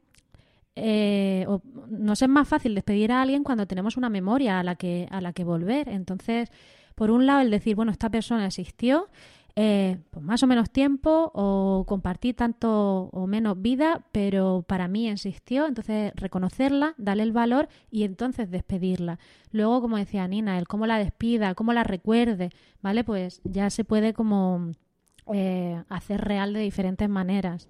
[0.76, 4.76] eh, o- nos es más fácil despedir a alguien cuando tenemos una memoria a la
[4.76, 5.88] que, a la que volver.
[5.90, 6.52] Entonces,
[6.96, 9.08] por un lado, el decir, bueno, esta persona existió,
[9.56, 15.08] eh, pues más o menos tiempo, o compartí tanto o menos vida, pero para mí
[15.08, 19.20] existió, entonces reconocerla, darle el valor y entonces despedirla.
[19.52, 22.50] Luego, como decía Nina, el cómo la despida, cómo la recuerde,
[22.82, 23.04] ¿vale?
[23.04, 24.72] Pues ya se puede como
[25.32, 27.70] eh, hacer real de diferentes maneras.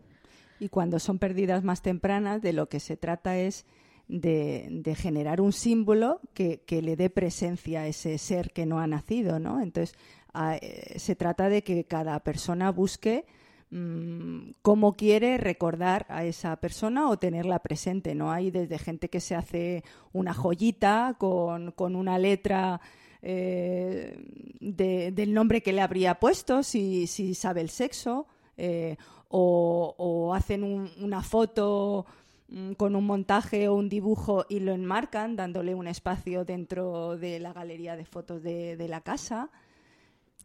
[0.60, 3.66] Y cuando son pérdidas más tempranas, de lo que se trata es
[4.08, 8.88] de, generar un símbolo que, que le dé presencia a ese ser que no ha
[8.88, 9.62] nacido, ¿no?
[9.62, 9.98] Entonces,
[10.98, 13.26] se trata de que cada persona busque
[13.70, 18.16] mm, cómo quiere recordar a esa persona o tenerla presente.
[18.16, 22.82] No hay desde gente que se hace una joyita con, con una letra
[23.22, 24.18] eh,
[24.60, 28.28] de- del nombre que le habría puesto, si, si sabe el sexo,
[28.58, 28.98] eh,
[29.30, 32.06] o, o hacen un- una foto
[32.50, 37.40] mm, con un montaje o un dibujo y lo enmarcan dándole un espacio dentro de
[37.40, 39.50] la galería de fotos de, de la casa.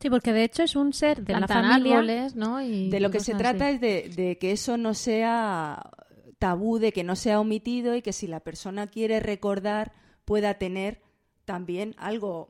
[0.00, 1.94] Sí, porque de hecho es un ser de la familia.
[1.98, 2.62] árboles, ¿no?
[2.62, 3.74] Y De lo que se trata así.
[3.76, 5.90] es de, de que eso no sea
[6.38, 9.92] tabú, de que no sea omitido y que si la persona quiere recordar
[10.24, 11.00] pueda tener
[11.44, 12.48] también algo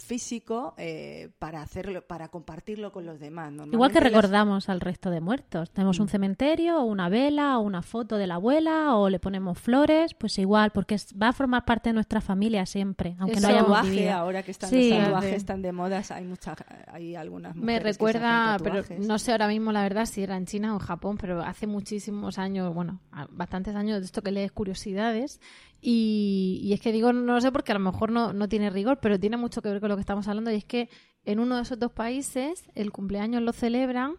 [0.00, 3.52] físico eh, para hacerlo, para compartirlo con los demás.
[3.72, 5.70] Igual que las- recordamos al resto de muertos.
[5.70, 6.02] Tenemos Mm.
[6.02, 10.14] un cementerio, o una vela, o una foto de la abuela, o le ponemos flores,
[10.14, 13.48] pues igual, porque es- va a formar parte de nuestra familia siempre, aunque el no
[13.48, 14.12] hayamos vivido.
[14.12, 14.90] ahora que están Sí.
[14.90, 16.56] los tatuajes tan de moda, hay muchas,
[16.88, 20.06] hay algunas Me mujeres que se recuerda, hacen pero no sé ahora mismo la verdad
[20.06, 24.06] si era en China o en Japón, pero hace muchísimos años, bueno, bastantes años de
[24.06, 25.40] esto que lees curiosidades.
[25.80, 28.70] Y, y es que digo, no lo sé porque a lo mejor no, no tiene
[28.70, 30.50] rigor, pero tiene mucho que ver con lo que estamos hablando.
[30.50, 30.88] Y es que
[31.24, 34.16] en uno de esos dos países el cumpleaños lo celebran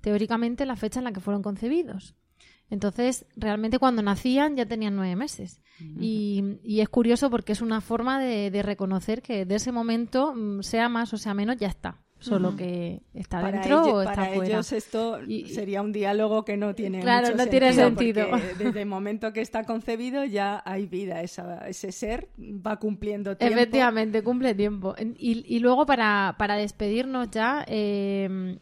[0.00, 2.14] teóricamente la fecha en la que fueron concebidos.
[2.70, 5.60] Entonces, realmente cuando nacían ya tenían nueve meses.
[5.98, 10.34] y, y es curioso porque es una forma de, de reconocer que de ese momento,
[10.34, 12.00] mm, sea más o sea menos, ya está.
[12.20, 14.52] Solo que está para dentro o está para fuera.
[14.54, 18.28] ellos esto Y- sería un diálogo que no tiene Claro, mucho no tiene sentido.
[18.58, 23.54] desde el momento que está concebido ya hay vida esa- ese ser va cumpliendo tiempo
[23.56, 24.94] Efectivamente, cumple tiempo.
[25.16, 28.58] Y, y luego para, para despedirnos ya, eh,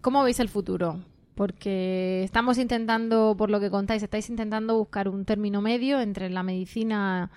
[0.00, 1.04] ¿cómo veis el futuro?
[1.34, 6.42] Porque estamos intentando, por lo que contáis, estáis intentando buscar un término medio entre la
[6.42, 7.30] medicina,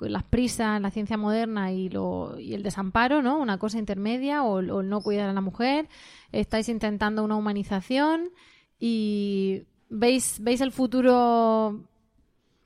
[0.00, 3.38] las prisas, la ciencia moderna y, lo, y el desamparo, ¿no?
[3.38, 5.88] Una cosa intermedia o, el- o no cuidar a la mujer.
[6.32, 8.30] Estáis intentando una humanización
[8.78, 11.84] y veis, veis el futuro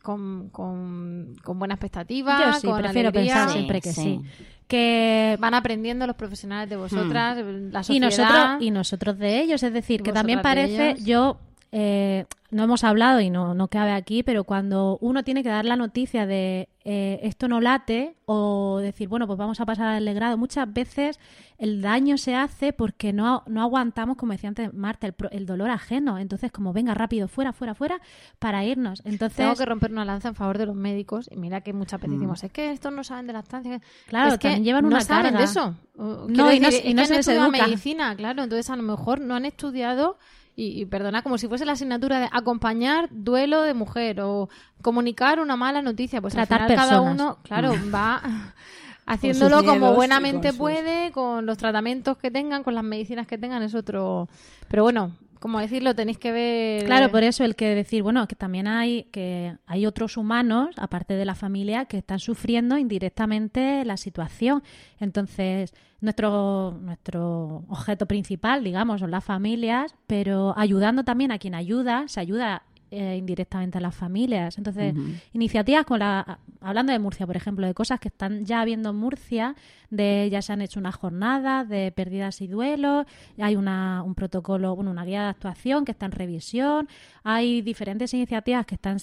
[0.03, 3.35] con, con, con buena expectativa, Yo sí, con prefiero alegría.
[3.35, 4.21] pensar Sí, siempre que sí.
[4.23, 4.45] sí.
[4.67, 8.01] Que Van aprendiendo los profesionales de vosotras, la y sociedad.
[8.01, 11.05] nosotros y nosotros de ellos es decir Y que también parece ellos.
[11.05, 11.41] yo
[11.71, 15.67] eh, no hemos hablado y no, no cabe aquí pero cuando uno tiene que dar
[15.67, 20.05] la noticia de eh, esto no late o decir bueno pues vamos a pasar al
[20.07, 21.21] legrado muchas veces
[21.59, 25.45] el daño se hace porque no, no aguantamos como decía antes Marta el, pro- el
[25.45, 28.01] dolor ajeno entonces como venga rápido fuera fuera fuera
[28.39, 31.61] para irnos entonces Tengo que romper una lanza en favor de los médicos y mira
[31.61, 32.19] que muchas veces Mm.
[32.21, 33.83] decimos es que estos no saben de lactancia.
[34.07, 35.39] Claro, es que también llevan no una saben carga.
[35.41, 35.75] de eso.
[35.97, 37.67] Uh, No, y no- decir, y no es se que han les estudiado educa.
[37.67, 40.17] medicina, claro, entonces a lo mejor no han estudiado
[40.61, 44.49] y, y perdona, como si fuese la asignatura de acompañar duelo de mujer o
[44.83, 48.21] comunicar una mala noticia, pues Tratar al final cada uno, claro, va
[49.07, 53.27] haciéndolo como miedos buenamente con sus- puede, con los tratamientos que tengan, con las medicinas
[53.27, 54.29] que tengan, es otro.
[54.69, 56.85] Pero bueno, como decirlo, tenéis que ver.
[56.85, 61.15] Claro, por eso el que decir, bueno, que también hay que hay otros humanos, aparte
[61.15, 64.63] de la familia, que están sufriendo indirectamente la situación.
[65.01, 72.05] Entonces, nuestro nuestro objeto principal, digamos, son las familias, pero ayudando también a quien ayuda,
[72.09, 74.59] se ayuda eh, indirectamente a las familias.
[74.59, 74.95] Entonces,
[75.33, 78.97] iniciativas con la hablando de Murcia, por ejemplo, de cosas que están ya habiendo en
[78.97, 79.55] Murcia,
[79.91, 83.07] de ya se han hecho unas jornadas de pérdidas y duelos,
[83.39, 86.89] hay una, un protocolo, bueno, una guía de actuación que está en revisión,
[87.23, 88.99] hay diferentes iniciativas que están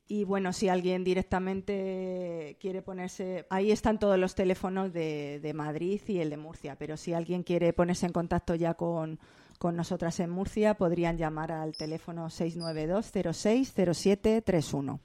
[0.10, 3.46] Y bueno, si alguien directamente quiere ponerse...
[3.50, 6.78] Ahí están todos los teléfonos de, de Madrid y el de Murcia.
[6.78, 9.20] Pero si alguien quiere ponerse en contacto ya con,
[9.58, 15.00] con nosotras en Murcia, podrían llamar al teléfono 692 06 0731.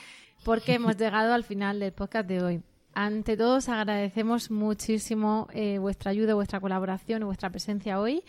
[0.44, 2.62] porque hemos llegado al final del podcast de hoy.
[2.92, 8.24] Ante todo, os agradecemos muchísimo eh, vuestra ayuda, vuestra colaboración y vuestra presencia hoy.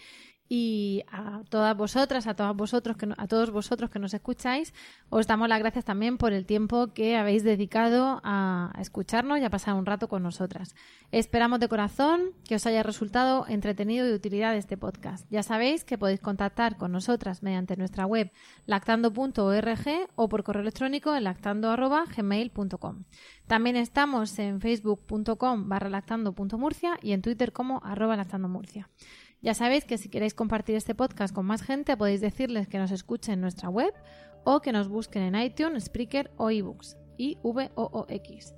[0.53, 4.73] Y a todas vosotras, a todos vosotros que no- a todos vosotros que nos escucháis,
[5.09, 9.49] os damos las gracias también por el tiempo que habéis dedicado a, escucharnos y a
[9.49, 10.75] pasar un rato con nosotras.
[11.13, 15.25] Esperamos de corazón que os haya resultado entretenido y de utilidad este podcast.
[15.29, 18.29] Ya sabéis que podéis contactar con nosotras mediante nuestra web
[18.65, 23.03] lactando.org o por correo electrónico en lactando.gmail.com.
[23.47, 28.89] También estamos en facebook.com barra lactando.murcia y en twitter como lactandomurcia.
[29.41, 32.91] Ya sabéis que si queréis compartir este podcast con más gente, podéis decirles que nos
[32.91, 33.93] escuchen en nuestra web
[34.43, 38.55] o que nos busquen en iTunes, Spreaker o eBooks y V-O-O-X.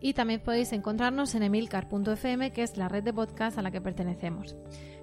[0.00, 3.80] Y también podéis encontrarnos en emilcar.fm, que es la red de podcast a la que
[3.80, 4.56] pertenecemos.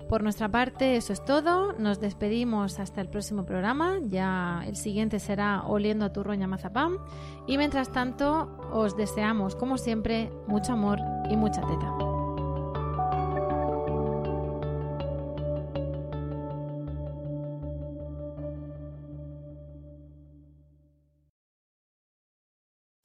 [0.08, 1.74] Por nuestra parte, eso es todo.
[1.74, 3.98] Nos despedimos hasta el próximo programa.
[4.04, 6.98] Ya el siguiente será Oliendo a turrón y a mazapán.
[7.48, 11.00] Y mientras tanto, os deseamos, como siempre, mucho amor
[11.32, 12.13] y mucha teta.